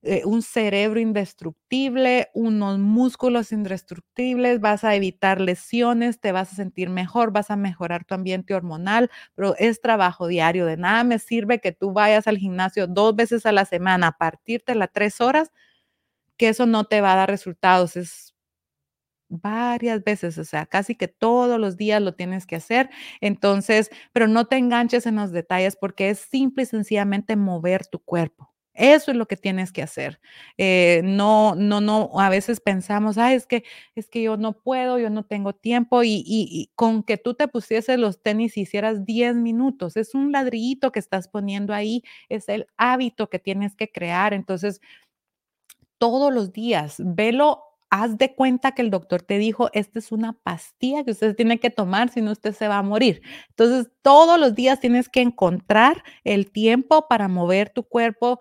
[0.03, 6.89] eh, un cerebro indestructible, unos músculos indestructibles, vas a evitar lesiones, te vas a sentir
[6.91, 10.67] mejor, vas a mejorar tu ambiente hormonal, pero es trabajo diario.
[10.67, 14.13] De nada me sirve que tú vayas al gimnasio dos veces a la semana a
[14.19, 15.51] partirte las tres horas,
[16.37, 17.97] que eso no te va a dar resultados.
[17.97, 18.35] Es
[19.29, 22.91] varias veces, o sea, casi que todos los días lo tienes que hacer.
[23.21, 27.99] Entonces, pero no te enganches en los detalles porque es simple y sencillamente mover tu
[28.01, 28.53] cuerpo.
[28.75, 30.21] Eso es lo que tienes que hacer.
[30.57, 33.65] Eh, no, no, no, a veces pensamos, ay, es que,
[33.97, 37.49] es que yo no puedo, yo no tengo tiempo y, y con que tú te
[37.49, 42.49] pusieses los tenis y hicieras 10 minutos, es un ladrillito que estás poniendo ahí, es
[42.49, 44.33] el hábito que tienes que crear.
[44.33, 44.81] Entonces,
[45.99, 50.35] todos los días, velo haz de cuenta que el doctor te dijo, esta es una
[50.35, 53.23] pastilla que usted tiene que tomar, si no usted se va a morir.
[53.51, 58.41] Entonces, todos los días tienes que encontrar el tiempo para mover tu cuerpo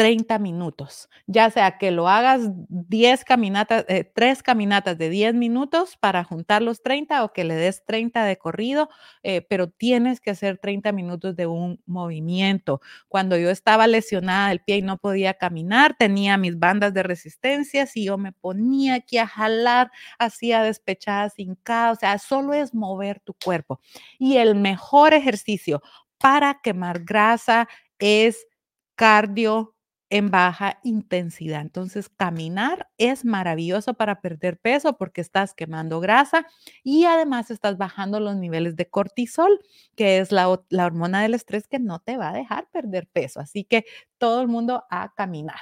[0.00, 2.40] 30 minutos, ya sea que lo hagas
[2.70, 7.54] 10 caminatas, eh, 3 caminatas de 10 minutos para juntar los 30 o que le
[7.54, 8.88] des 30 de corrido,
[9.22, 12.80] eh, pero tienes que hacer 30 minutos de un movimiento.
[13.08, 17.86] Cuando yo estaba lesionada del pie y no podía caminar, tenía mis bandas de resistencia,
[17.94, 23.20] y yo me ponía aquí a jalar, hacía despechadas sin o sea, solo es mover
[23.20, 23.80] tu cuerpo.
[24.18, 25.82] Y el mejor ejercicio
[26.16, 28.46] para quemar grasa es
[28.94, 29.74] cardio
[30.10, 31.60] en baja intensidad.
[31.60, 36.46] Entonces, caminar es maravilloso para perder peso porque estás quemando grasa
[36.82, 39.60] y además estás bajando los niveles de cortisol,
[39.96, 43.40] que es la, hormona del estrés que no te va a dejar perder peso.
[43.40, 43.86] Así que
[44.18, 45.60] todo el mundo a caminar.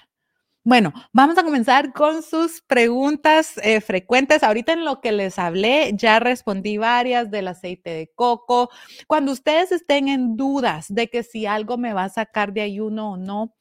[0.65, 4.43] Bueno, vamos a comenzar con sus preguntas eh, frecuentes.
[4.43, 8.69] Ahorita en lo que les hablé, ya respondí varias del aceite de coco.
[9.07, 13.13] Cuando ustedes estén en dudas de que si algo me va a sacar de ayuno
[13.13, 13.55] o no,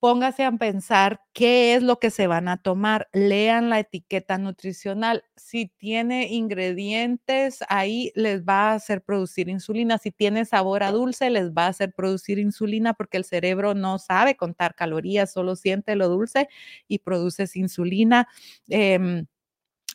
[0.00, 3.08] póngase a pensar qué es lo que se van a tomar.
[3.12, 5.24] Lean la etiqueta nutricional.
[5.36, 9.98] Si tiene ingredientes, ahí les va a hacer producir insulina.
[9.98, 13.98] Si tiene sabor a dulce, les va a hacer producir insulina porque el cerebro no
[13.98, 16.48] sabe contar calorías, solo siente lo dulce
[16.88, 18.28] y produces insulina.
[18.68, 19.26] Em,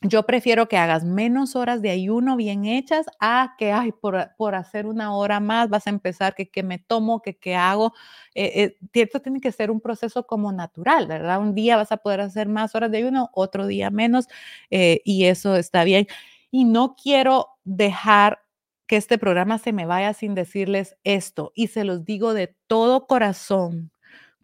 [0.04, 4.86] yo prefiero que hagas menos horas de ayuno bien hechas a que, ay, por, hacer
[4.86, 7.94] una hora más vas a empezar, que, que me tomo, que, qué hago.
[8.36, 11.40] Eh, eh, esto tiene que ser un proceso como natural, ¿verdad?
[11.40, 14.28] Un día vas a poder hacer más horas de ayuno, otro día menos,
[14.70, 16.08] eh, y eso está bien.
[16.52, 18.42] Y no quiero dejar
[18.88, 23.08] que este programa se me vaya sin decirles esto, y se los digo de todo
[23.08, 23.92] corazón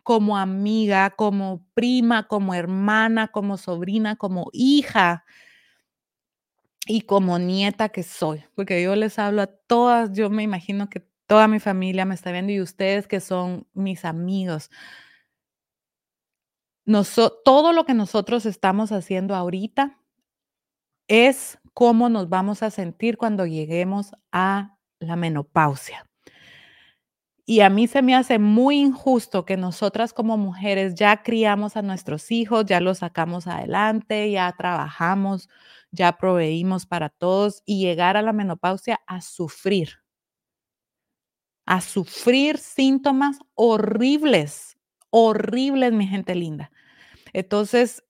[0.03, 5.25] como amiga, como prima, como hermana, como sobrina, como hija
[6.91, 11.07] y como nieta que soy, porque yo les hablo a todas, yo me imagino que
[11.27, 14.71] toda mi familia me está viendo y ustedes que son mis amigos.
[17.45, 19.99] todo lo que nosotros estamos haciendo ahorita
[21.07, 26.09] es cómo nos vamos a sentir cuando lleguemos a la menopausia.
[27.45, 31.83] Y a mí se me hace muy injusto que nosotras como mujeres ya criamos a
[31.83, 35.49] nuestros hijos, ya los sacamos adelante, ya trabajamos,
[35.91, 39.99] ya proveímos para todos y llegar a la menopausia a sufrir,
[41.65, 44.77] a sufrir síntomas horribles,
[45.11, 46.71] horribles, mi gente linda.
[47.33, 48.03] Entonces,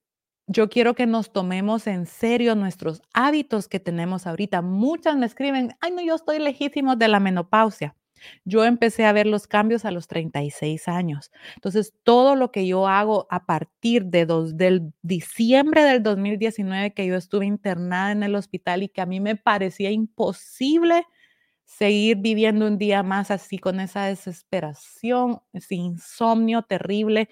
[0.47, 4.61] yo quiero que nos tomemos en serio nuestros hábitos que tenemos ahorita.
[4.63, 7.95] Muchas me escriben, ay, no, yo estoy lejísimo de la menopausia.
[8.45, 11.31] Yo empecé a ver los cambios a los 36 años.
[11.55, 17.15] Entonces, todo lo que yo hago a partir de del diciembre del 2019 que yo
[17.15, 21.05] estuve internada en el hospital y que a mí me parecía imposible
[21.65, 27.29] seguir viviendo un día más así con esa desesperación, ese insomnio terrible.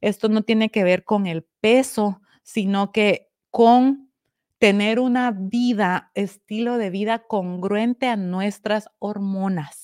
[0.00, 4.10] Esto no tiene que ver con el peso, sino que con
[4.58, 9.83] tener una vida, estilo de vida congruente a nuestras hormonas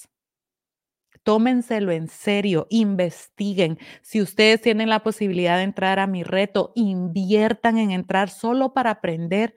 [1.22, 3.78] tómenselo en serio, investiguen.
[4.02, 8.90] Si ustedes tienen la posibilidad de entrar a mi reto, inviertan en entrar solo para
[8.90, 9.54] aprender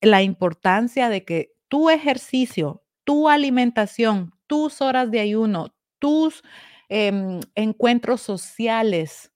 [0.00, 6.42] la importancia de que tu ejercicio, tu alimentación, tus horas de ayuno, tus
[6.88, 9.32] em, encuentros sociales,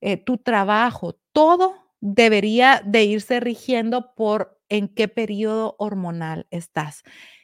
[0.00, 7.02] eh, tu trabajo, todo debería de irse rigiendo por en qué periodo hormonal estás.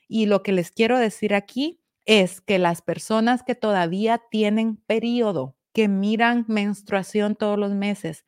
[0.09, 5.57] Y lo que les quiero decir aquí es que las personas que todavía tienen periodo,
[5.73, 8.25] que miran menstruación todos los meses,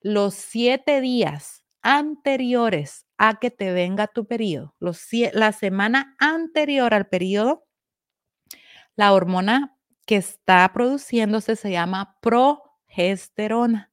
[0.00, 7.08] los siete días anteriores a que te venga tu periodo, los, la semana anterior al
[7.08, 7.66] periodo,
[8.96, 9.76] la hormona
[10.06, 13.92] que está produciéndose se llama progesterona.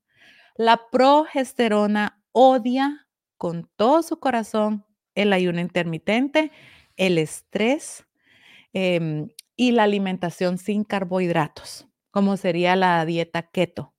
[0.56, 3.08] La progesterona odia
[3.38, 6.52] con todo su corazón el ayuno intermitente,
[6.98, 8.05] el estrés,
[8.78, 13.94] Em, y la alimentación sin carbohidratos, como sería la dieta keto.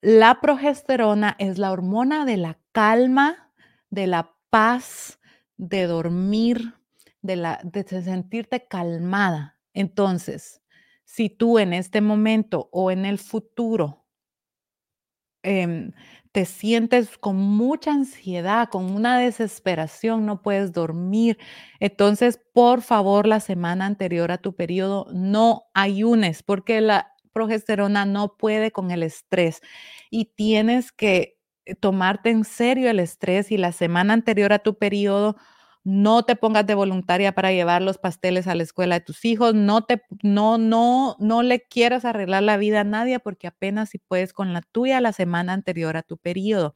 [0.00, 3.52] La progesterona es la hormona de la calma,
[3.90, 5.20] de la paz,
[5.58, 6.76] de dormir,
[7.20, 9.60] de, la, de sentirte calmada.
[9.74, 10.62] Entonces,
[11.04, 14.06] si tú en este momento o en el futuro
[15.42, 15.92] em,
[16.36, 21.38] te sientes con mucha ansiedad, con una desesperación, no puedes dormir.
[21.80, 28.36] Entonces, por favor, la semana anterior a tu periodo no ayunes porque la progesterona no
[28.36, 29.62] puede con el estrés
[30.10, 34.76] y tienes que eh, tomarte en serio el estrés y la semana anterior a tu
[34.76, 35.36] periodo
[35.88, 39.54] no te pongas de voluntaria para llevar los pasteles a la escuela de tus hijos,
[39.54, 43.98] no te no no no le quieras arreglar la vida a nadie porque apenas si
[43.98, 46.74] puedes con la tuya la semana anterior a tu periodo.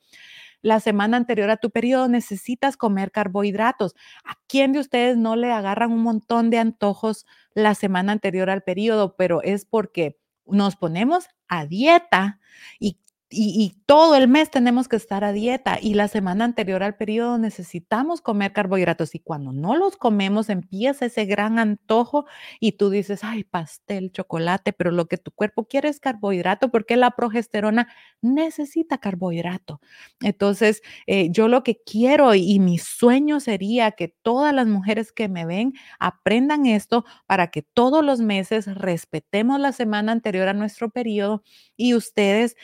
[0.62, 3.94] La semana anterior a tu periodo necesitas comer carbohidratos.
[4.24, 8.62] ¿A quién de ustedes no le agarran un montón de antojos la semana anterior al
[8.62, 9.16] periodo?
[9.16, 12.40] Pero es porque nos ponemos a dieta
[12.78, 12.98] y
[13.32, 17.38] y, todo el mes tenemos que estar a dieta y la semana anterior al periodo
[17.38, 22.26] necesitamos comer carbohidratos y cuando no los comemos empieza ese gran antojo
[22.60, 26.96] y tú dices, ay, pastel, chocolate, pero lo que tu cuerpo quiere es carbohidrato porque
[26.96, 27.88] la progesterona
[28.20, 29.80] necesita carbohidrato.
[30.22, 35.28] Entonces, eh, yo lo que quiero y mi sueño sería que todas las mujeres que
[35.28, 40.90] me ven aprendan esto para que todos los meses respetemos la semana anterior a nuestro
[40.90, 41.42] periodo
[41.76, 42.56] y ustedes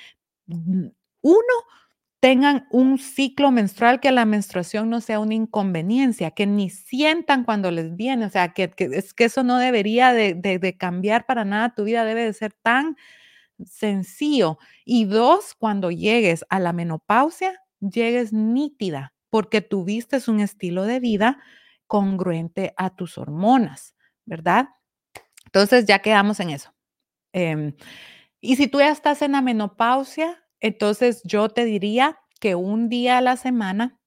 [0.47, 1.55] uno,
[2.21, 7.71] tengan un ciclo menstrual, que la menstruación no sea una inconveniencia, que ni sientan cuando
[7.71, 11.85] les viene, o sea, que, es que eso no debería de, cambiar para nada, tu
[11.85, 12.97] vida debe de ser tan
[13.65, 14.59] sencillo.
[14.85, 21.39] Y dos, cuando llegues a la menopausia, llegues nítida, porque tuviste un estilo de vida
[21.87, 23.95] congruente a tus hormonas,
[24.25, 24.71] ¿verdad?
[25.45, 26.75] Entonces ya quedamos en eso.
[27.33, 27.75] Em,
[28.47, 33.19] y si tú ya estás en la menopausia, entonces yo te diría que un día
[33.19, 33.99] a la semana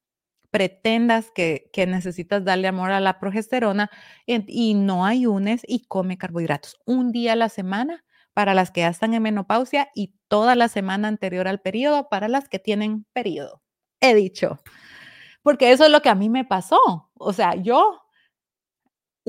[0.50, 3.90] pretendas que, necesitas darle amor a la progesterona
[4.26, 6.76] y, no ayunes y come carbohidratos.
[6.86, 10.68] Un día a la semana para las que ya están en menopausia y toda la
[10.68, 13.62] semana anterior al periodo para las que tienen periodo.
[14.00, 14.58] He dicho,
[15.42, 17.10] porque eso es lo que a mí me pasó.
[17.14, 18.00] O sea, yo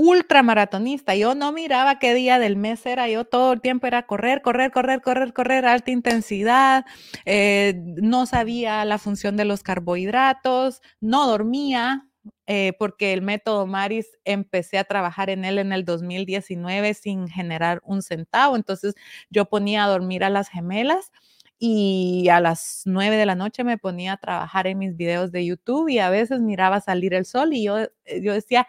[0.02, 1.16] ultramaratonista.
[1.16, 4.72] Yo no miraba qué día del mes era, yo todo el tiempo era correr, correr,
[4.72, 6.86] correr, correr, correr, alta intensidad,
[7.26, 12.08] eh, no sabía la función de los carbohidratos, no dormía.
[12.46, 17.82] Eh, porque el método Maris empecé a trabajar en él en el 2019 sin generar
[17.84, 18.56] un centavo.
[18.56, 18.94] Entonces
[19.30, 21.12] yo ponía a dormir a las gemelas
[21.58, 25.46] y a las nueve de la noche me ponía a trabajar en mis videos de
[25.46, 27.90] YouTube y a veces miraba salir el sol y yo, eh,
[28.22, 28.68] yo decía,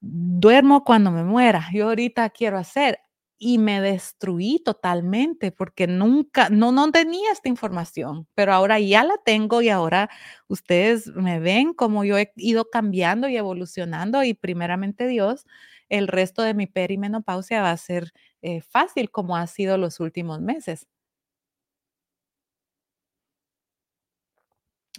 [0.00, 2.98] duermo cuando me muera, yo ahorita quiero hacer.
[3.42, 9.14] Y me destruí totalmente porque nunca, no, no tenía esta información, pero ahora ya la
[9.24, 10.10] tengo y ahora
[10.48, 15.46] ustedes me ven como yo he ido cambiando y evolucionando y primeramente Dios,
[15.88, 20.40] el resto de mi perimenopausia va a ser eh, fácil como ha sido los últimos
[20.42, 20.86] meses.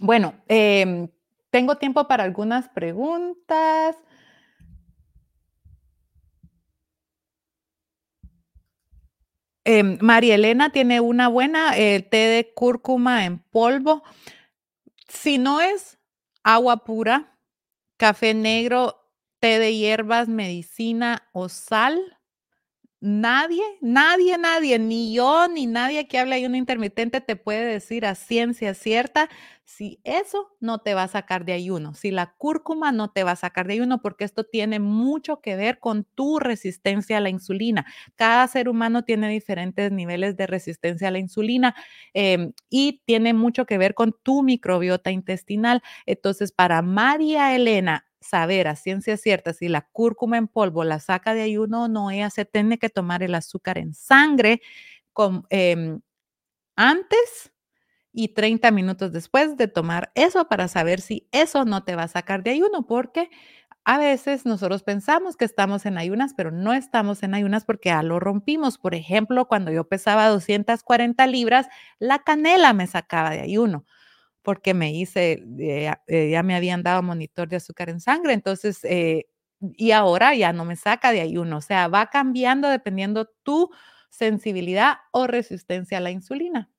[0.00, 1.08] Bueno, em,
[1.50, 3.96] tengo tiempo para algunas preguntas.
[9.64, 14.02] Em, María Elena tiene una buena, eh, té de cúrcuma en polvo.
[15.08, 15.98] Si no es
[16.42, 17.38] agua pura,
[17.96, 19.08] café negro,
[19.38, 22.00] té de hierbas, medicina o sal,
[23.04, 28.14] Nadie, nadie, nadie, ni yo, ni nadie que hable ayuno intermitente te puede decir a
[28.14, 29.28] ciencia cierta
[29.64, 33.32] si eso no te va a sacar de ayuno, si la cúrcuma no te va
[33.32, 37.28] a sacar de ayuno, porque esto tiene mucho que ver con tu resistencia a la
[37.30, 37.86] insulina.
[38.14, 41.74] Cada ser humano tiene diferentes niveles de resistencia a la insulina
[42.14, 45.82] em, y tiene mucho que ver con tu microbiota intestinal.
[46.06, 51.34] Entonces, para María Elena, saber a ciencia cierta si la cúrcuma en polvo la saca
[51.34, 54.60] de ayuno o no, ella se tiene que tomar el azúcar en sangre
[55.12, 56.00] con, em,
[56.76, 57.52] antes
[58.12, 62.08] y 30 minutos después de tomar eso para saber si eso no te va a
[62.08, 63.30] sacar de ayuno, porque
[63.84, 68.02] a veces nosotros pensamos que estamos en ayunas, pero no estamos en ayunas porque ya
[68.02, 68.78] lo rompimos.
[68.78, 71.68] Por ejemplo, cuando yo pesaba 240 libras,
[71.98, 73.86] la canela me sacaba de ayuno
[74.42, 78.80] porque me hice, eh, eh, ya me habían dado monitor de azúcar en sangre, entonces,
[78.84, 79.26] eh,
[79.60, 83.70] y ahora ya no me saca de ayuno, o sea, va cambiando dependiendo tu
[84.10, 86.70] sensibilidad o resistencia a la insulina.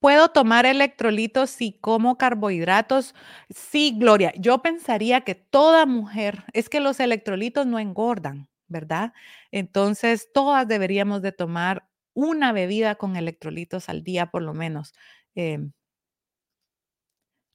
[0.00, 3.14] ¿Puedo tomar electrolitos si como carbohidratos?
[3.50, 8.48] Sí, Gloria, yo pensaría que toda mujer, es que los electrolitos no engordan.
[8.68, 9.12] ¿Verdad?
[9.50, 14.94] Entonces, todas deberíamos de tomar una bebida con electrolitos al día por lo menos.
[15.34, 15.72] Em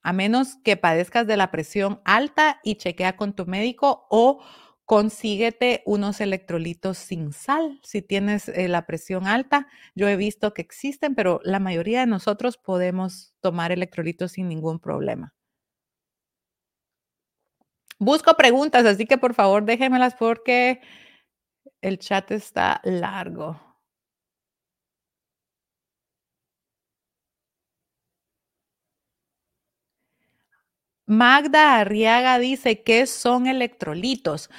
[0.03, 4.41] a menos que padezcas de la presión alta y chequea con tu médico o
[4.85, 9.67] consíguete unos electrolitos sin sal si tienes eh, la presión alta.
[9.95, 14.79] Yo he visto que existen, pero la mayoría de nosotros podemos tomar electrolitos sin ningún
[14.79, 15.33] problema.
[18.01, 20.81] Busco preguntas, así que por favor déjenmelas porque
[21.81, 23.59] el chat está largo.
[31.05, 34.49] Magda Arriaga dice, ¿qué son electrolitos?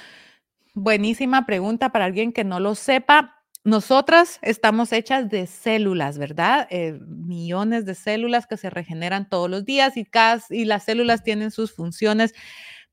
[0.73, 3.43] Buenísima pregunta para alguien que no lo sepa.
[3.63, 6.67] Nosotras estamos hechas de células, ¿verdad?
[6.71, 10.07] Eh, millones de células que se regeneran todos los días y,
[10.51, 12.33] y las células tienen sus funciones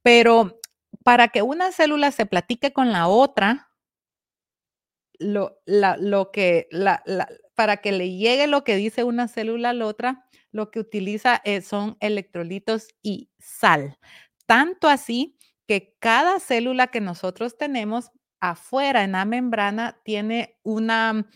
[0.03, 0.61] pero
[1.05, 3.71] para que una célula se platique con la otra,
[5.19, 7.03] lo, lo que, la,
[7.55, 11.41] para que le llegue lo que dice una célula a la otra, lo que utiliza
[11.45, 13.99] eh, son electrolitos y sal.
[14.47, 15.37] Tanto así
[15.67, 21.29] que cada célula que nosotros tenemos afuera en la membrana tiene una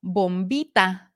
[0.00, 1.12] bombita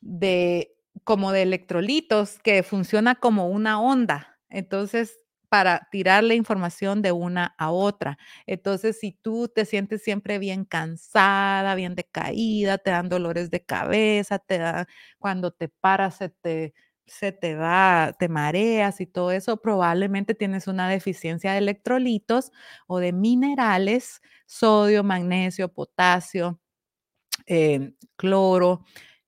[0.00, 4.38] de como de electrolitos que funciona como una onda.
[4.48, 8.18] Entonces, para tirar la información de una a otra.
[8.46, 14.38] Entonces, si tú te sientes siempre bien cansada, bien decaída, te dan dolores de cabeza,
[14.38, 14.86] te da,
[15.18, 16.74] cuando te paras se te
[17.08, 22.50] se te va, te mareas y todo eso, probablemente tienes una deficiencia de electrolitos
[22.88, 26.60] o de minerales, sodio, magnesio, potasio,
[27.46, 28.84] em, cloro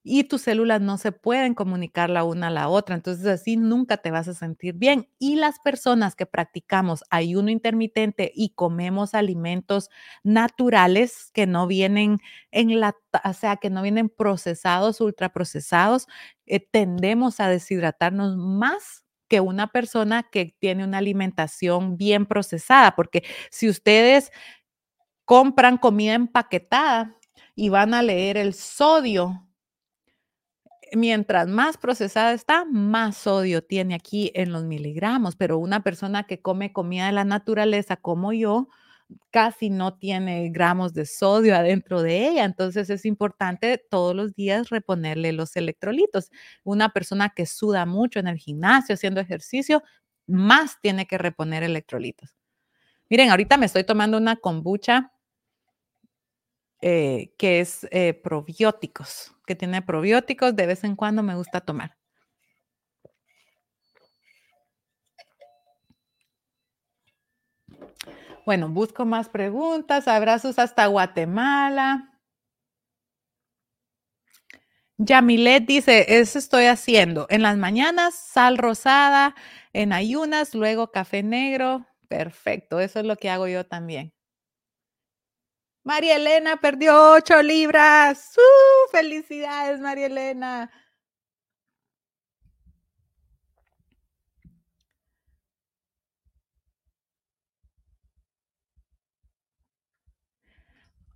[0.08, 2.94] y tus células no se pueden comunicar la una a la otra.
[2.94, 5.08] Entonces así nunca te vas a sentir bien.
[5.18, 9.90] Y las personas que practicamos ayuno intermitente y comemos alimentos
[10.24, 12.18] naturales que no vienen
[12.50, 16.06] en la, o sea, que no vienen procesados, ultraprocesados,
[16.46, 23.24] eh, tendemos a deshidratarnos más que una persona que tiene una alimentación bien procesada, porque
[23.50, 24.32] si ustedes
[25.26, 27.16] compran comida empaquetada
[27.54, 29.47] y van a leer el sodio
[30.94, 36.40] mientras más procesada está, más sodio tiene aquí en los miligramos, pero una persona que
[36.40, 38.68] come comida de la naturaleza como yo,
[39.30, 42.44] casi no tiene gramos de sodio adentro de ella.
[42.44, 46.30] Entonces es importante todos los días reponerle los electrolitos.
[46.64, 49.82] Una persona que suda mucho en el gimnasio haciendo ejercicio,
[50.26, 52.36] más tiene que reponer electrolitos.
[53.10, 55.12] Miren, ahorita me estoy tomando una kombucha
[56.80, 61.96] eh, que es eh, probióticos, que tiene probióticos, de vez en cuando me gusta tomar.
[68.46, 70.08] Bueno, busco más preguntas.
[70.08, 72.18] Abrazos hasta Guatemala.
[74.96, 77.26] Yamilet dice, eso estoy haciendo.
[77.30, 79.34] En las mañanas, sal rosada,
[79.72, 81.86] en ayunas, luego café negro.
[82.08, 84.12] Perfecto, eso es lo que hago yo también.
[85.88, 88.34] María Elena perdió 8 libras.
[88.36, 88.90] ¡Uh!
[88.92, 90.70] Felicidades, María Elena.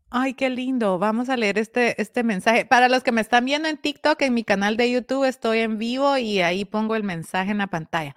[0.08, 0.98] Ay, qué lindo.
[0.98, 2.64] Vamos a leer este, este mensaje.
[2.64, 5.78] Para los que me están viendo en TikTok, en mi canal de YouTube, estoy en
[5.78, 8.14] vivo y ahí pongo el mensaje en la pantalla.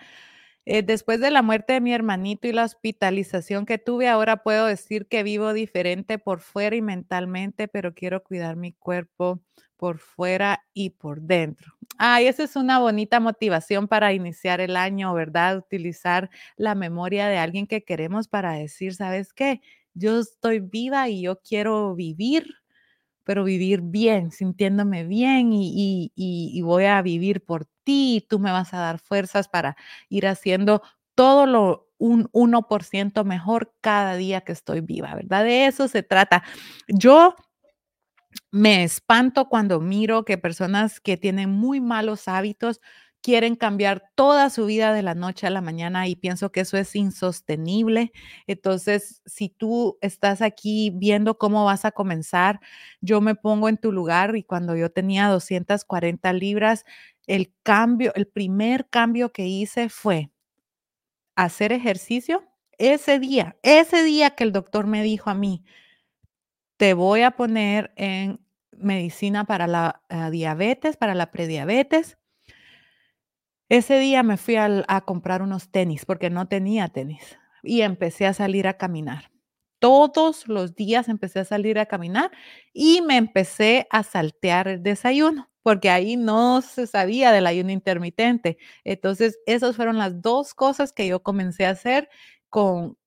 [0.66, 4.66] Eh, después de la muerte de mi hermanito y la hospitalización que tuve, ahora puedo
[4.66, 9.42] decir que vivo diferente por fuera y mentalmente, pero quiero cuidar mi cuerpo
[9.78, 11.74] por fuera y por dentro.
[11.98, 15.58] Ay, esa es una bonita motivación para iniciar el año, ¿verdad?
[15.58, 19.62] Utilizar la memoria de alguien que queremos para decir, ¿sabes qué?
[19.94, 22.46] Yo estoy viva y yo quiero vivir
[23.26, 28.80] pero vivir bien, sintiéndome bien y, voy a vivir por ti, tú me vas a
[28.80, 29.78] dar fuerzas para
[30.10, 30.84] ir haciendo
[31.16, 35.46] todo lo un 1% mejor cada día que estoy viva, ¿verdad?
[35.46, 36.44] De eso se trata.
[36.90, 37.36] Yo
[38.52, 42.82] me espanto cuando miro que personas que tienen muy malos hábitos
[43.26, 46.78] quieren cambiar toda su vida de la noche a la mañana y pienso que eso
[46.78, 48.12] es insostenible.
[48.46, 52.60] Entonces, si tú estás aquí viendo cómo vas a comenzar,
[53.02, 56.86] yo me pongo en tu lugar y cuando yo tenía 240 libras,
[57.26, 60.30] el cambio, el primer cambio que hice fue
[61.36, 62.44] hacer ejercicio.
[62.78, 65.66] Ese día, ese día que el doctor me dijo a mí,
[66.78, 68.40] te voy a poner en
[68.72, 72.20] medicina para la eh, diabetes, para la prediabetes
[73.70, 78.34] ese día me fui a comprar unos tenis porque no tenía tenis y empecé a
[78.34, 79.32] salir a caminar.
[79.80, 82.32] Todos los días empecé a salir a caminar
[82.74, 88.58] y me empecé a saltear el desayuno porque ahí no se sabía del ayuno intermitente.
[88.84, 92.08] Entonces, esas fueron las dos cosas que yo comencé a hacer
[92.50, 92.98] con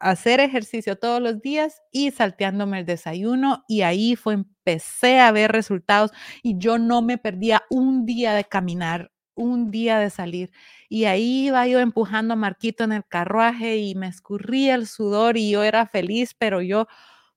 [0.00, 5.52] hacer ejercicio todos los días y salteándome el desayuno y ahí fue empecé a ver
[5.52, 6.10] resultados
[6.42, 10.50] y yo no me perdía un día de caminar un día de salir.
[10.88, 15.36] Y ahí iba yo empujando a Marquito en el carruaje y me escurría el sudor
[15.36, 16.86] y yo era feliz, pero yo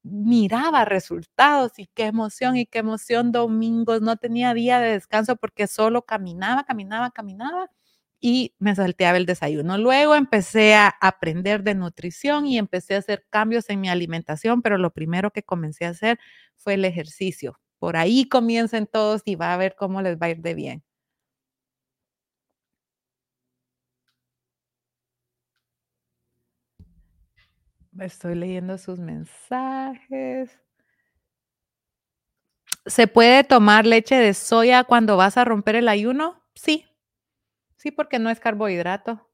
[0.04, 4.02] miraba resultados y qué emoción y qué emoción domingos.
[4.02, 7.70] No tenía día de descanso porque solo caminaba, caminaba, caminaba
[8.20, 9.78] y me salteaba el desayuno.
[9.78, 14.78] Luego empecé a aprender de nutrición y empecé a hacer cambios en mi alimentación, pero
[14.78, 16.20] lo primero que comencé a hacer
[16.56, 17.60] fue el ejercicio.
[17.80, 20.84] Por ahí comiencen todos y va a ver cómo les va a ir de bien.
[28.00, 30.60] Estoy leyendo sus mensajes.
[32.88, 36.42] ¿Se puede tomar leche de soya cuando vas a romper el ayuno?
[36.56, 36.86] Sí.
[37.78, 39.28] Sí, porque no es carbohidrato.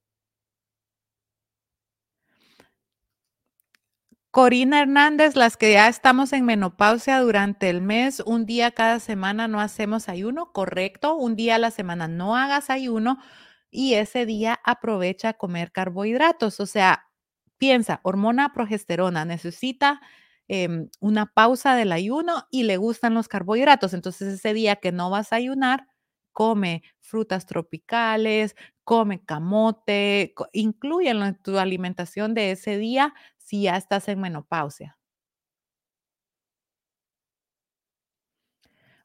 [4.32, 9.50] Corina Hernández, las que ya estamos en menopausia durante el mes, un día cada semana
[9.50, 13.18] no hacemos ayuno, correcto, un día a la semana no hagas ayuno
[13.70, 17.08] y ese día aprovecha a comer carbohidratos, o sea,
[17.62, 20.02] piensa, hormona progesterona necesita
[20.48, 23.94] em, una pausa del ayuno y le gustan los carbohidratos.
[23.94, 25.88] Entonces ese día que no vas a ayunar,
[26.34, 34.08] come frutas tropicales, come camote, inclúyelo en tu alimentación de ese día si ya estás
[34.10, 34.98] en menopausia.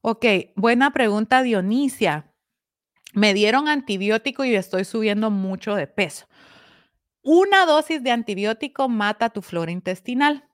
[0.03, 0.25] Ok,
[0.55, 2.33] buena pregunta, Dionisia.
[3.15, 6.29] Me dieron antibiótico y estoy subiendo mucho de peso.
[7.29, 10.45] Una dosis de antibiótico mata tu flora intestinal,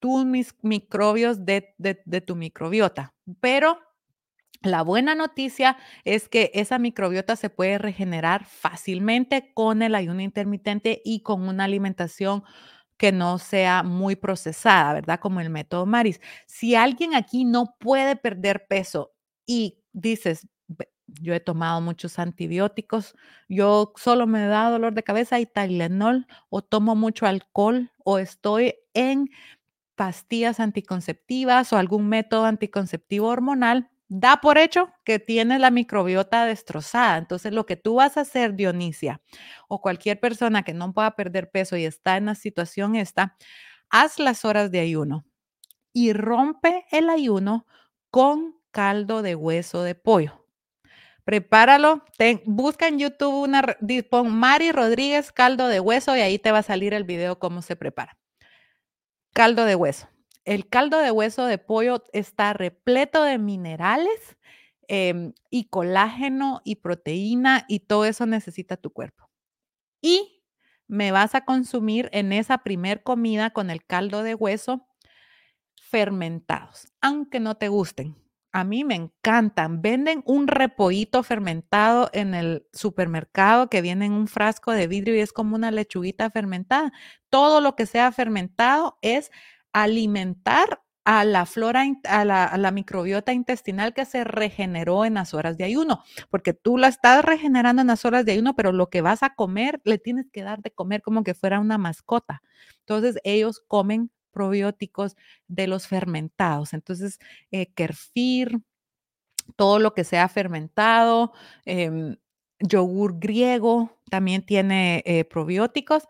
[0.00, 0.24] tus
[0.62, 1.74] microbios de,
[2.26, 3.14] tu microbiota.
[3.40, 3.78] Pero
[4.62, 11.02] la buena noticia es que esa microbiota se puede regenerar fácilmente con el ayuno intermitente
[11.04, 12.44] y con una alimentación
[12.98, 15.20] que no sea muy procesada, ¿verdad?
[15.20, 16.20] Como el método Maris.
[16.46, 19.14] Si alguien aquí no puede perder peso
[19.46, 20.50] y dices, "Ve,
[21.20, 23.14] yo he tomado muchos antibióticos,
[23.48, 28.74] yo solo me da dolor de cabeza y Tylenol, o tomo mucho alcohol, o estoy
[28.94, 29.30] en
[29.96, 37.18] pastillas anticonceptivas o algún método anticonceptivo hormonal, da por hecho que tienes la microbiota destrozada.
[37.18, 39.20] Entonces, lo que tú vas a hacer, Dionisia,
[39.68, 43.36] o cualquier persona que no pueda perder peso y está en la situación esta,
[43.90, 45.24] haz las horas de ayuno
[45.92, 47.66] y rompe el ayuno
[48.10, 50.45] con caldo de hueso de pollo.
[51.26, 52.04] Prepáralo,
[52.44, 53.76] busca en YouTube una,
[54.08, 57.62] pon Mari Rodríguez caldo de hueso y ahí te va a salir el video cómo
[57.62, 58.16] se prepara.
[59.32, 60.08] Caldo de hueso.
[60.44, 64.36] El caldo de hueso de pollo está repleto de minerales
[64.86, 69.28] em, y colágeno y proteína y todo eso necesita tu cuerpo.
[70.00, 70.44] Y
[70.86, 74.86] me vas a consumir en esa primer comida con el caldo de hueso
[75.74, 78.14] fermentados, aunque no te gusten.
[78.56, 79.82] A mí me encantan.
[79.82, 85.20] Venden un repollito fermentado en el supermercado que viene en un frasco de vidrio y
[85.20, 86.90] es como una lechuguita fermentada.
[87.28, 89.30] Todo lo que sea fermentado es
[89.74, 95.34] alimentar a la flora, a la, a la microbiota intestinal que se regeneró en las
[95.34, 98.88] horas de ayuno, porque tú la estás regenerando en las horas de ayuno, pero lo
[98.88, 102.40] que vas a comer le tienes que dar de comer como que fuera una mascota.
[102.80, 105.16] Entonces ellos comen probióticos
[105.48, 106.74] de los fermentados.
[106.74, 107.18] Entonces,
[107.52, 107.66] eh,
[109.56, 111.32] todo lo que sea fermentado,
[111.64, 112.16] em,
[112.60, 116.04] yogur griego también tiene eh, probióticos.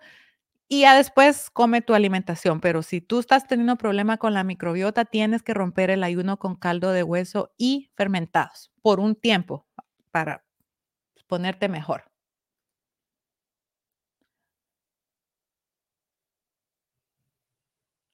[0.68, 5.04] Y ya después come tu alimentación, pero si tú estás teniendo problema con la microbiota,
[5.04, 9.66] tienes que romper el ayuno con caldo de hueso y fermentados por un tiempo
[10.12, 10.44] para
[11.28, 12.04] ponerte mejor.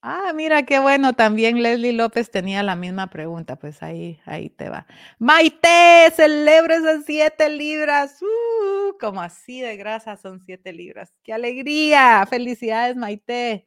[0.05, 4.69] Ah, mira qué bueno, también Leslie López tenía la misma pregunta, pues ahí, ahí te
[4.69, 4.85] va.
[5.21, 5.69] Maite,
[6.17, 11.13] celebra esas siete libras, uh, como así de grasa son siete libras.
[11.23, 12.27] ¡Qué alegría!
[12.29, 13.67] Felicidades, Maite.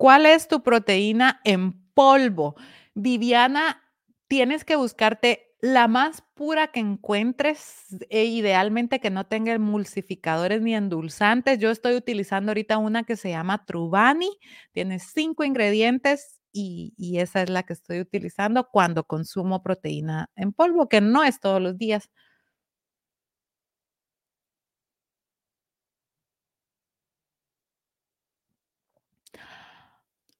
[0.00, 2.54] ¿Cuál es tu proteína en polvo?
[2.94, 3.82] Viviana,
[4.28, 10.74] tienes que buscarte la más pura que encuentres, e idealmente que no tenga emulsificadores ni
[10.74, 11.58] endulzantes.
[11.58, 14.30] Yo estoy utilizando ahorita una que se llama Truvani,
[14.72, 20.52] tiene cinco ingredientes y, y esa es la que estoy utilizando cuando consumo proteína en
[20.52, 22.08] polvo, que no es todos los días.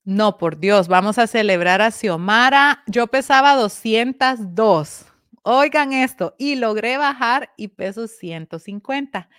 [0.05, 2.83] No, por Dios, vamos a celebrar a Xiomara.
[2.87, 5.08] Yo pesaba 202.
[5.51, 9.31] Oigan esto, y logré bajar y peso 150.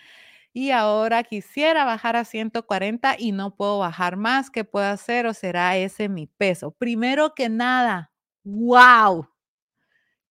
[0.54, 4.50] Y ahora quisiera bajar a 140 y no puedo bajar más.
[4.50, 6.72] ¿Qué puedo hacer o será ese mi peso?
[6.72, 8.12] Primero que nada,
[8.44, 9.28] wow,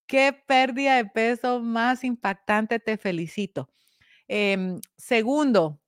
[0.09, 3.71] qué pérdida de peso más impactante, te felicito.
[4.29, 5.81] Em, segundo,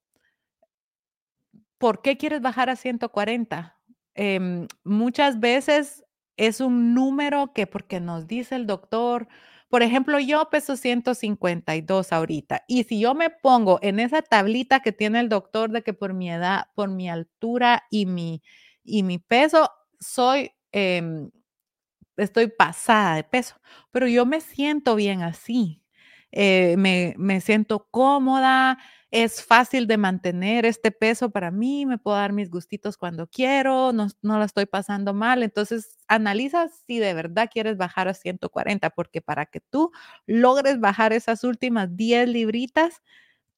[1.77, 3.77] ¿Por qué quieres bajar a 140?
[4.13, 6.03] Em, muchas veces
[6.37, 9.27] es un número que porque nos dice el doctor,
[9.71, 14.91] por ejemplo, yo peso 152 ahorita y si yo me pongo en esa tablita que
[14.93, 18.43] tiene el doctor de que por mi edad, por mi altura y mi,
[18.83, 21.31] y mi peso, soy, em,
[22.17, 23.55] estoy pasada de peso,
[23.91, 25.81] pero yo me siento bien así.
[26.33, 28.77] eh, me, me siento cómoda,
[29.11, 33.91] es fácil de mantener este peso para mí, me puedo dar mis gustitos cuando quiero,
[33.93, 35.43] no, no la estoy pasando mal.
[35.43, 39.91] Entonces, analiza si de verdad quieres bajar a 140, porque para que tú
[40.27, 43.01] logres bajar esas últimas 10 libritas,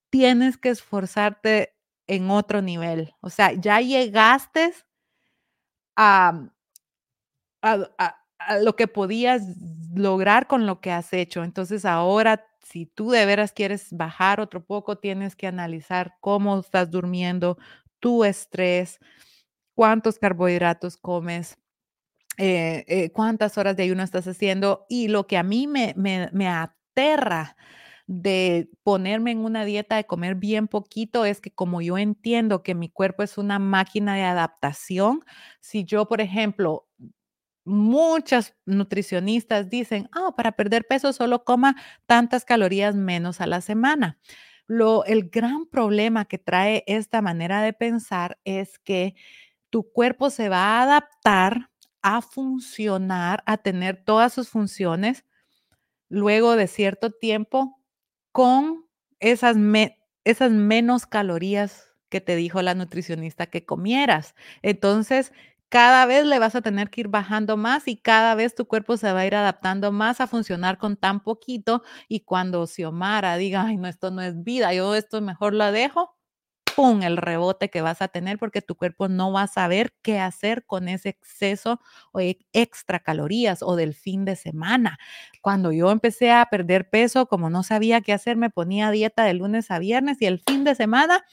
[0.09, 1.75] tienes que esforzarte
[2.07, 3.13] en otro nivel.
[3.21, 4.73] O sea, ya llegaste
[5.95, 6.33] a,
[7.61, 9.41] a, a- a lo que podías
[9.95, 11.43] lograr con lo que has hecho.
[11.43, 16.91] Entonces ahora, si tú de veras quieres bajar otro poco, tienes que analizar cómo estás
[16.91, 17.57] durmiendo,
[17.99, 18.99] tu estrés,
[19.75, 21.57] cuántos carbohidratos comes,
[22.37, 24.85] eh, eh, cuántas horas de ayuno estás haciendo.
[24.89, 27.55] Y lo que a mí me, me, me aterra
[28.07, 32.75] de ponerme en una dieta de comer bien poquito es que como yo entiendo que
[32.75, 35.21] mi cuerpo es una máquina de adaptación,
[35.61, 36.87] si yo, por ejemplo,
[37.65, 41.75] muchas nutricionistas dicen, ah, para perder peso solo coma
[42.05, 44.17] tantas calorías menos a la semana.
[44.67, 49.15] Lo, el gran problema que trae esta manera de pensar es que
[49.69, 51.69] tu cuerpo se va a adaptar
[52.01, 55.25] a funcionar, a tener todas sus funciones
[56.09, 57.79] luego de cierto tiempo
[58.31, 58.85] con
[59.19, 59.57] esas,
[60.25, 64.35] esas menos calorías que te dijo la nutricionista que comieras.
[64.61, 65.33] Entonces,
[65.73, 68.95] cada vez le vas a tener que ir bajando más y cada vez tu cuerpo
[68.97, 71.83] se va a ir adaptando más a funcionar con tan poquito.
[72.07, 76.15] Y cuando Xiomara diga, ay, no, esto no es vida, yo esto mejor lo dejo,
[76.75, 77.03] ¡pum!
[77.03, 80.65] el rebote que vas a tener porque tu cuerpo no va a saber qué hacer
[80.65, 81.79] con ese exceso
[82.13, 84.97] o e- extra calorías o del fin de semana.
[85.41, 89.33] Cuando yo empecé a perder peso, como no sabía qué hacer, me ponía dieta de
[89.35, 91.23] lunes a viernes y el fin de semana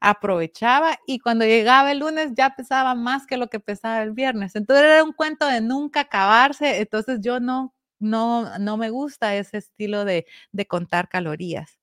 [0.00, 4.54] aprovechaba y cuando llegaba el lunes ya pesaba más que lo que pesaba el viernes.
[4.56, 6.80] Entonces era un cuento de nunca acabarse.
[6.80, 11.78] Entonces yo no, no, no me gusta ese estilo de, de contar calorías.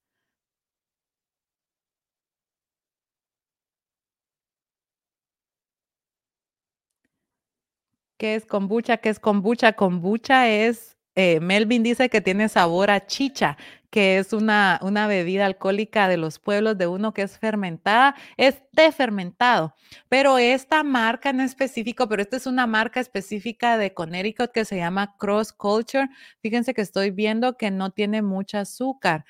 [8.17, 8.97] ¿Qué es kombucha?
[8.97, 9.73] ¿Qué es kombucha?
[9.73, 13.57] Kombucha es, eh, Melvin dice que tiene sabor a chicha,
[13.89, 18.61] que es una, una bebida alcohólica de los pueblos de uno que es fermentada, es
[18.73, 19.73] té fermentado,
[20.09, 24.75] pero esta marca en específico, pero esta es una marca específica de Connecticut que se
[24.75, 26.09] llama Cross Culture.
[26.41, 29.23] Fíjense que estoy viendo que no tiene mucha azúcar.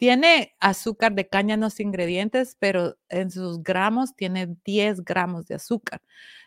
[0.00, 5.56] Tiene azúcar de caña en los ingredientes, pero en sus gramos tiene 10 gramos de
[5.56, 6.00] azúcar.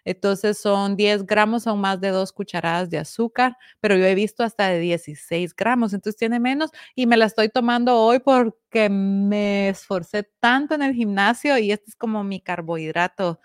[0.05, 4.43] Entonces son 10 gramos, son más de dos cucharadas de azúcar, pero yo he visto
[4.43, 9.69] hasta de 16 gramos, entonces tiene menos y me la estoy tomando hoy porque me
[9.69, 13.39] esforcé tanto en el gimnasio y este es como mi carbohidrato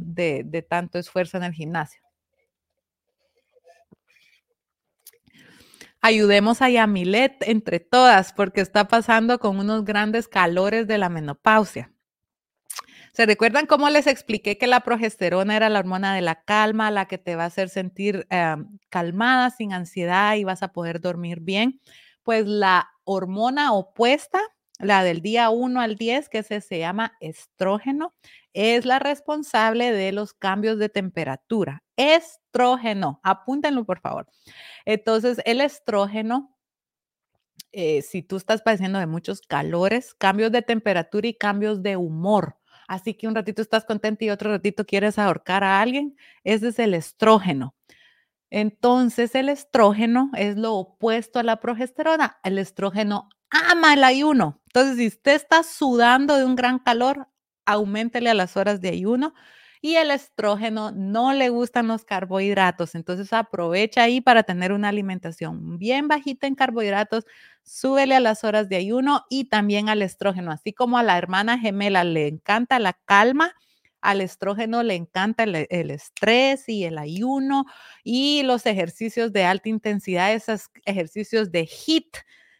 [0.00, 2.03] de, de tanto esfuerzo en el gimnasio.
[6.06, 11.94] Ayudemos a Yamilet entre todas porque está pasando con unos grandes calores de la menopausia.
[13.14, 17.06] ¿Se recuerdan cómo les expliqué que la progesterona era la hormona de la calma, la
[17.06, 18.54] que te va a hacer sentir eh,
[18.90, 21.80] calmada, sin ansiedad y vas a poder dormir bien?
[22.22, 24.42] Pues la hormona opuesta,
[24.78, 28.14] la del día 1 al 10, que se, se llama estrógeno,
[28.52, 31.82] es la responsable de los cambios de temperatura.
[31.96, 34.26] Estrógeno, apúntenlo por favor.
[34.84, 36.54] Entonces, el estrógeno
[37.76, 42.56] eh, si tú estás padeciendo de muchos calores, cambios de temperatura y cambios de humor.
[42.86, 46.78] Así que un ratito estás contento y otro ratito quieres ahorcar a alguien, ese es
[46.78, 47.74] el estrógeno.
[48.50, 52.38] Entonces, el estrógeno es lo opuesto a la progesterona.
[52.44, 54.62] El estrógeno ama el ayuno.
[54.74, 57.28] Entonces, si usted está sudando de un gran calor,
[57.64, 59.32] auméntele a las horas de ayuno.
[59.80, 62.96] Y el estrógeno no le gustan los carbohidratos.
[62.96, 67.24] Entonces, aprovecha ahí para tener una alimentación bien bajita en carbohidratos.
[67.62, 70.50] Súbele a las horas de ayuno y también al estrógeno.
[70.50, 73.52] Así como a la hermana gemela le encanta la calma,
[74.00, 77.64] al estrógeno le encanta el, el estrés y el ayuno
[78.02, 82.16] y los ejercicios de alta intensidad, esos ejercicios de HIIT,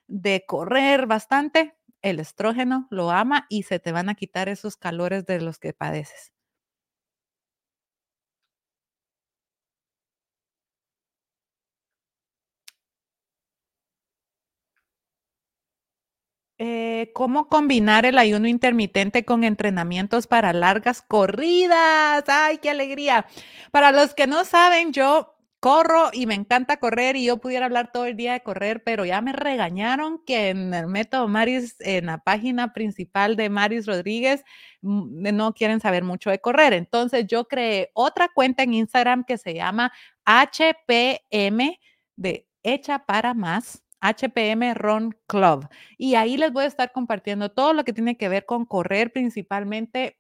[0.07, 1.74] de correr bastante,
[2.05, 5.72] el estrógeno lo ama y se te van a quitar esos calores de los que
[5.74, 6.31] padeces.
[16.59, 22.22] Eh, ¿cómo combinar el ayuno intermitente con entrenamientos para largas corridas?
[22.28, 23.26] ¡Ay, qué alegría!
[23.72, 25.34] Para los que no saben, yo
[25.65, 29.07] corro y me encanta correr y yo pudiera hablar todo el día de correr, pero
[29.07, 34.45] ya me regañaron que en el método Maris, en la página principal de Maris Rodríguez,
[34.82, 36.74] mm, no quieren saber mucho de correr.
[36.74, 39.91] Entonces yo creé otra cuenta en Instagram que se llama
[40.27, 41.81] HPM
[42.16, 43.81] de Hecha para Más.
[44.03, 45.66] HPM Run Club.
[45.97, 49.11] Y ahí les voy a estar compartiendo todo lo que tiene que ver con correr,
[49.15, 50.19] principalmente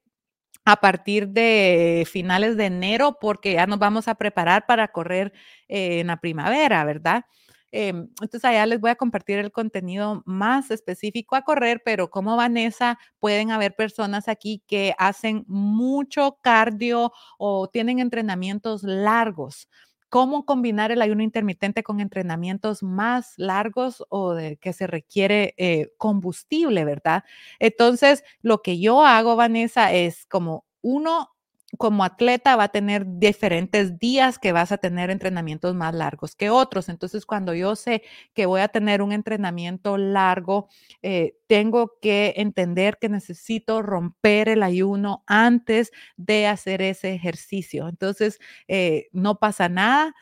[0.64, 5.32] a partir de finales de enero, porque ya nos vamos a preparar para correr
[5.68, 7.24] eh, en la primavera, ¿verdad?
[7.72, 12.36] Em, entonces allá les voy a compartir el contenido más específico a correr, pero como
[12.36, 19.68] Vanessa, pueden haber personas aquí que hacen mucho cardio o tienen entrenamientos largos
[20.14, 25.88] cómo combinar el ayuno intermitente con entrenamientos más largos o de que se requiere eh,
[25.96, 27.24] combustible, ¿verdad?
[27.58, 31.33] Entonces, lo que yo hago, Vanessa, es como uno,
[31.76, 36.50] como atleta va a tener diferentes días que vas a tener entrenamientos más largos que
[36.50, 36.88] otros.
[36.88, 38.02] Entonces, cuando yo sé
[38.34, 40.68] que voy a tener un entrenamiento largo,
[41.02, 47.88] eh, tengo que entender que necesito romper el ayuno antes de hacer ese ejercicio.
[47.88, 48.38] Entonces,
[48.68, 50.14] eh, no pasa nada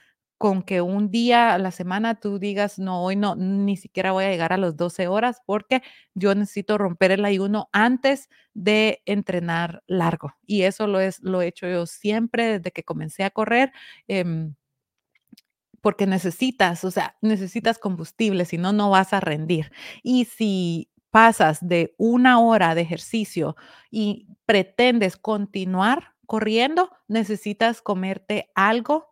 [0.43, 4.24] con que un día a la semana tú digas, no, hoy no, ni siquiera voy
[4.24, 9.85] a llegar a las 12 horas porque yo necesito romper el ayuno antes de entrenar
[9.86, 10.35] largo.
[10.44, 13.70] Y eso lo, es, lo he hecho yo siempre desde que comencé a correr.
[14.09, 14.56] Em,
[15.81, 19.70] porque necesitas, o sea, necesitas combustible, si no, no vas a rendir.
[20.02, 23.55] Y si pasas de una hora de ejercicio
[23.93, 29.11] y pretendes continuar corriendo, necesitas comerte algo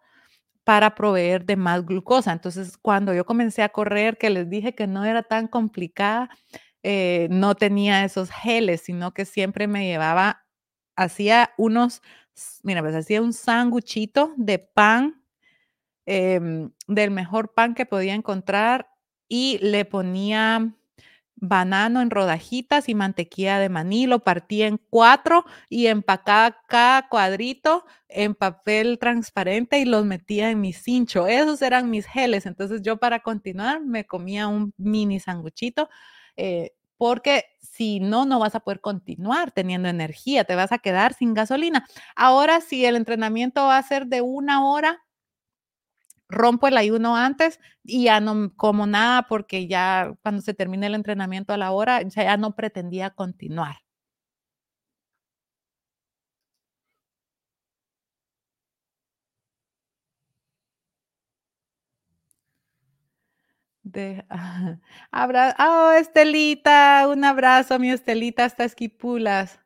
[0.65, 2.33] para proveer de más glucosa.
[2.33, 6.31] Entonces, cuando yo comencé a correr, que les dije que no era tan complicada,
[6.83, 10.45] eh, no tenía esos geles, sino que siempre me llevaba,
[10.97, 12.03] hacía unos,
[12.63, 15.23] mira, pues hacía un sanguchito de pan,
[16.07, 18.89] em, del mejor pan que podía encontrar
[19.29, 20.75] y le ponía
[21.41, 27.85] banano en rodajitas y mantequilla de maní, lo partía en cuatro y empacaba cada cuadrito
[28.09, 31.27] en papel transparente y los metía en mi cincho.
[31.27, 32.47] Esos eran mis geles.
[32.47, 35.89] Entonces yo para continuar me comía un mini sanguchito.
[36.37, 41.15] Eh, porque si no, no vas a poder continuar teniendo energía, te vas a quedar
[41.15, 41.87] sin gasolina.
[42.15, 45.03] Ahora, si el entrenamiento va a ser de una hora,
[46.31, 50.95] rompo el ayuno antes y ya no como nada porque ya cuando se termine el
[50.95, 53.77] entrenamiento a la hora, ya no pretendía continuar.
[63.83, 64.25] De,
[65.11, 69.59] abra, oh, Estelita, un abrazo, mi Estelita, hasta Esquipulas.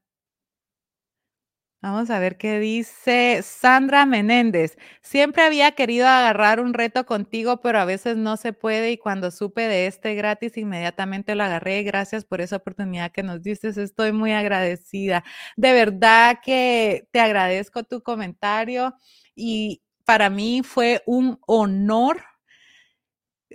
[1.84, 4.78] Vamos a ver qué dice Sandra Menéndez.
[5.02, 9.30] Siempre había querido agarrar un reto contigo, pero a veces no se puede y cuando
[9.30, 11.82] supe de este gratis, inmediatamente lo agarré.
[11.82, 13.68] Gracias por esa oportunidad que nos diste.
[13.68, 15.24] Estoy muy agradecida.
[15.58, 18.94] De verdad que te agradezco tu comentario
[19.34, 22.22] y para mí fue un honor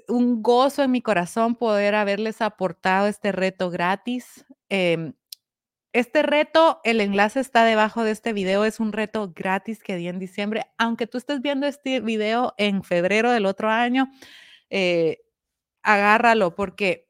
[0.07, 4.45] un gozo en mi corazón poder haberles aportado este reto gratis.
[4.69, 5.13] Em,
[5.93, 10.07] este reto, el enlace está debajo de este video, es un reto gratis que di
[10.07, 10.67] en diciembre.
[10.77, 14.11] Aunque tú estés viendo este video en febrero del otro año,
[14.69, 15.19] eh,
[15.81, 17.07] agárralo porque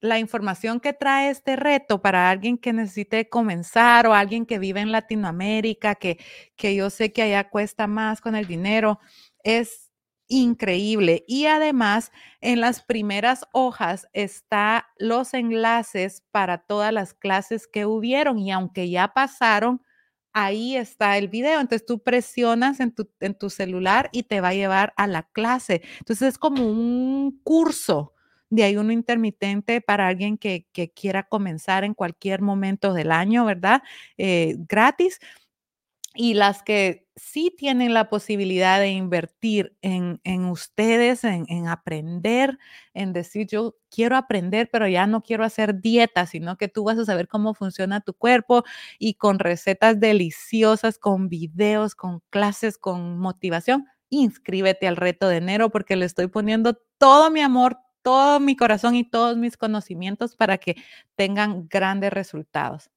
[0.00, 4.80] la información que trae este reto para alguien que necesite comenzar o alguien que vive
[4.80, 6.18] en Latinoamérica, que,
[6.56, 8.98] que yo sé que allá cuesta más con el dinero,
[9.44, 9.89] es
[10.30, 11.24] increíble.
[11.28, 18.38] Y además, en las primeras hojas está los enlaces para todas las clases que hubieron
[18.38, 19.82] y aunque ya pasaron,
[20.32, 21.60] ahí está el video.
[21.60, 25.24] Entonces tú presionas en tu, en tu celular y te va a llevar a la
[25.24, 25.82] clase.
[25.98, 28.14] Entonces es como un curso
[28.50, 33.82] de ayuno intermitente para alguien que, quiera comenzar en cualquier momento del año, ¿verdad?
[34.18, 35.20] Eh, gratis
[36.14, 42.58] y las que sí tienen la posibilidad de invertir en, ustedes, en, aprender,
[42.94, 46.98] en decir, yo quiero aprender, pero ya no quiero hacer dieta, sino que tú vas
[46.98, 48.64] a saber cómo funciona tu cuerpo
[48.98, 55.70] y con recetas deliciosas, con videos, con clases, con motivación, inscríbete al reto de enero
[55.70, 60.58] porque le estoy poniendo todo mi amor, todo mi corazón y todos mis conocimientos para
[60.58, 60.76] que
[61.14, 62.90] tengan grandes resultados.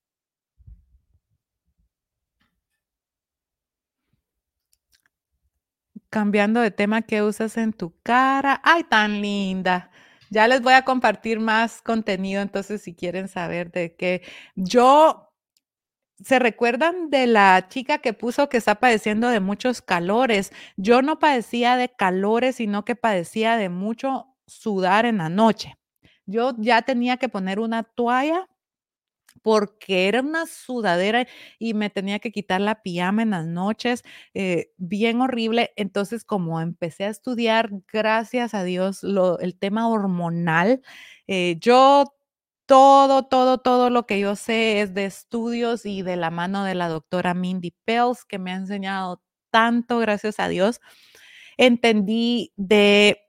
[6.14, 8.62] Cambiando de tema, ¿qué usas en tu cara?
[8.64, 9.90] ¡Ay, tan linda!
[10.30, 14.22] Ya les voy a compartir más contenido, entonces si quieren saber de qué.
[14.54, 15.32] Yo,
[16.24, 20.52] ¿se recuerdan de la chica que puso que está padeciendo de muchos calores?
[20.78, 25.78] Yo no padecía de calores, sino que padecía de mucho sudar en la noche.
[26.28, 28.48] Yo ya tenía que poner una toalla
[29.44, 31.28] porque era una sudadera
[31.60, 34.04] y me tenía que quitar la pijama en las noches,
[34.34, 35.72] eh, bien horrible.
[35.76, 39.04] Entonces, como empecé a estudiar, gracias a Dios,
[39.42, 40.82] el tema hormonal,
[41.28, 42.06] eh, yo
[42.66, 46.76] todo, todo, todo lo que yo sé es de estudios y de la mano de
[46.76, 49.22] la doctora Mindy Pels, que me ha enseñado
[49.52, 50.80] tanto, gracias a Dios.
[51.58, 53.20] Entendí de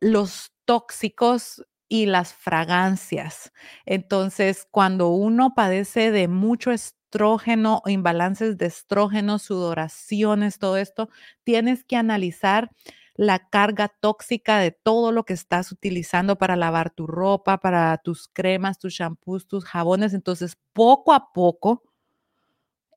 [0.00, 3.52] los tóxicos y las fragancias.
[3.86, 11.08] Entonces, cuando uno padece de mucho estrógeno o imbalances de estrógeno, sudoraciones, todo esto,
[11.44, 12.70] tienes que analizar
[13.16, 18.28] la carga tóxica de todo lo que estás utilizando para lavar tu ropa, para tus
[18.28, 20.14] cremas, tus shampoos, tus jabones.
[20.14, 21.84] Entonces, poco a poco,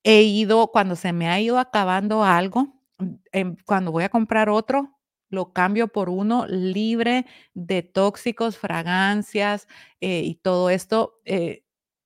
[0.03, 4.49] he ido cuando se me ha ido acabando algo, mm, em, cuando voy a comprar
[4.49, 4.96] otro,
[5.29, 9.67] lo cambio por uno libre de tóxicos, fragancias,
[10.01, 11.63] eh, y todo esto, eh,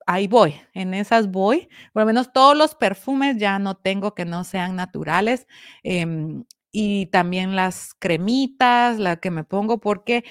[0.08, 1.70] ahí voy, en esas voy.
[1.94, 5.48] Por lo menos todos los perfumes ya no tengo que no sean naturales,
[5.84, 10.24] em, y también las cremitas, la que me pongo, porque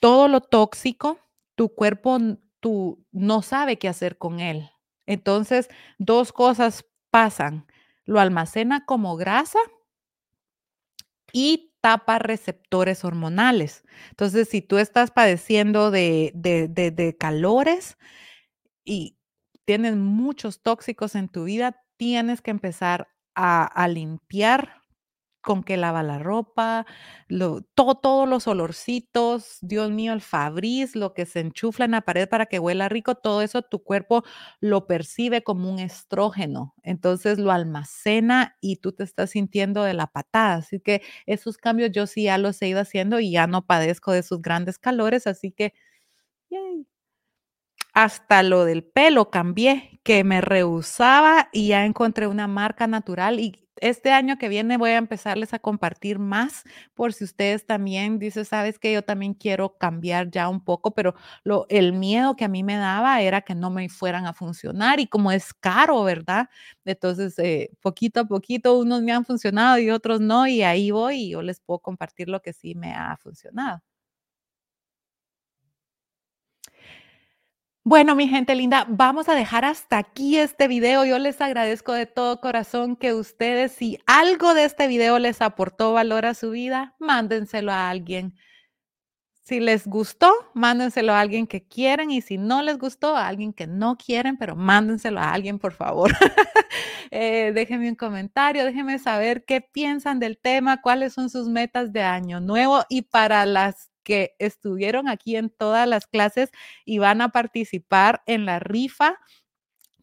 [0.00, 1.18] todo lo tóxico,
[1.56, 2.18] tu cuerpo,
[2.60, 4.70] tú no sabe qué hacer con él.
[5.06, 5.68] Entonces,
[5.98, 7.66] 2 cosas pasan,
[8.06, 9.58] lo almacena como grasa
[11.32, 13.84] y tapa receptores hormonales.
[14.10, 17.98] Entonces, si tú estás padeciendo de de de de calores
[18.84, 19.18] y
[19.66, 24.79] tienes muchos tóxicos en tu vida, tienes que empezar a a limpiar
[25.42, 26.86] con que lava la ropa,
[27.28, 32.02] lo to todos los olorcitos, Dios mío, el Fabriz, lo que se enchufla en la
[32.02, 34.22] pared para que huela rico, todo eso tu cuerpo
[34.60, 36.74] lo percibe como un estrógeno.
[36.82, 40.54] Entonces, lo almacena y tú te estás sintiendo de la patada.
[40.56, 44.12] Así que esos cambios yo sí ya los he ido haciendo y ya no padezco
[44.12, 45.72] de esos grandes calores, así que.
[47.94, 53.68] Hasta lo del pelo cambié, que me rehusaba y ya encontré una marca natural y
[53.80, 58.44] este año que viene voy a empezarles a compartir más por si ustedes también dicen:
[58.44, 58.92] "¿Sabes qué?
[58.92, 62.76] Yo también quiero cambiar ya un poco", pero lo el miedo que a mí me
[62.76, 66.48] daba era que no me fueran a funcionar y como es caro, ¿verdad?
[66.84, 71.16] Entonces, eh, poquito a poquito unos me han funcionado y otros no, y ahí voy
[71.24, 73.80] y yo les puedo compartir lo que sí me ha funcionado.
[77.90, 81.04] Bueno, mi gente linda, vamos a dejar hasta aquí este video.
[81.04, 85.92] Yo les agradezco de todo corazón que ustedes, si algo de este video les aportó
[85.92, 88.36] valor a su vida, mándenselo a alguien.
[89.42, 93.52] Si les gustó, mándenselo a alguien que quieren y si no les gustó, a alguien
[93.52, 96.12] que no quieren, pero mándenselo a alguien, por favor.
[97.12, 102.02] Eh, déjenme un comentario, déjenme saber qué piensan del tema, cuáles son sus metas de
[102.02, 106.50] año nuevo y para las que estuvieron aquí en todas las clases
[106.84, 109.18] y van a participar en la rifa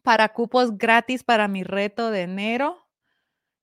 [0.02, 2.86] para cupos gratis para mi reto de enero.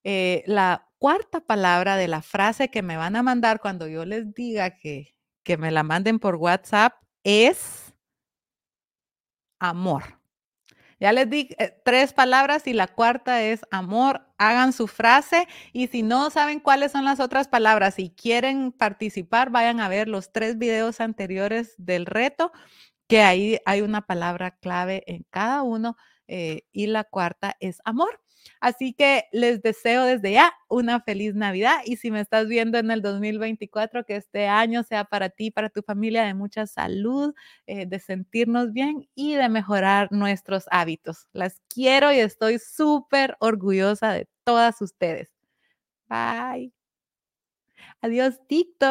[0.04, 4.34] Eh, la cuarta palabra de la frase que me van a mandar cuando yo les
[4.34, 7.94] diga que que me la manden por WhatsApp es
[9.60, 10.20] amor.
[10.98, 14.25] Ya les di, eh, 3 palabras y la cuarta es amor.
[14.38, 19.50] Hagan su frase y si no saben cuáles son las otras palabras y quieren participar,
[19.50, 22.52] vayan a ver los 3 videos anteriores del reto,
[23.08, 25.96] que ahí hay una palabra clave en cada uno,
[26.28, 28.20] eh, y la cuarta es amor.
[28.60, 32.90] Así que les deseo desde ya una feliz Navidad y si me estás viendo en
[32.90, 37.34] el 2024, que este año sea para ti, para tu familia de mucha salud,
[37.66, 41.28] eh, de sentirnos bien y de mejorar nuestros hábitos.
[41.32, 45.30] Las quiero y estoy súper orgullosa de todas ustedes.
[46.08, 46.72] Bye.
[48.02, 48.86] Adiós, TikTok.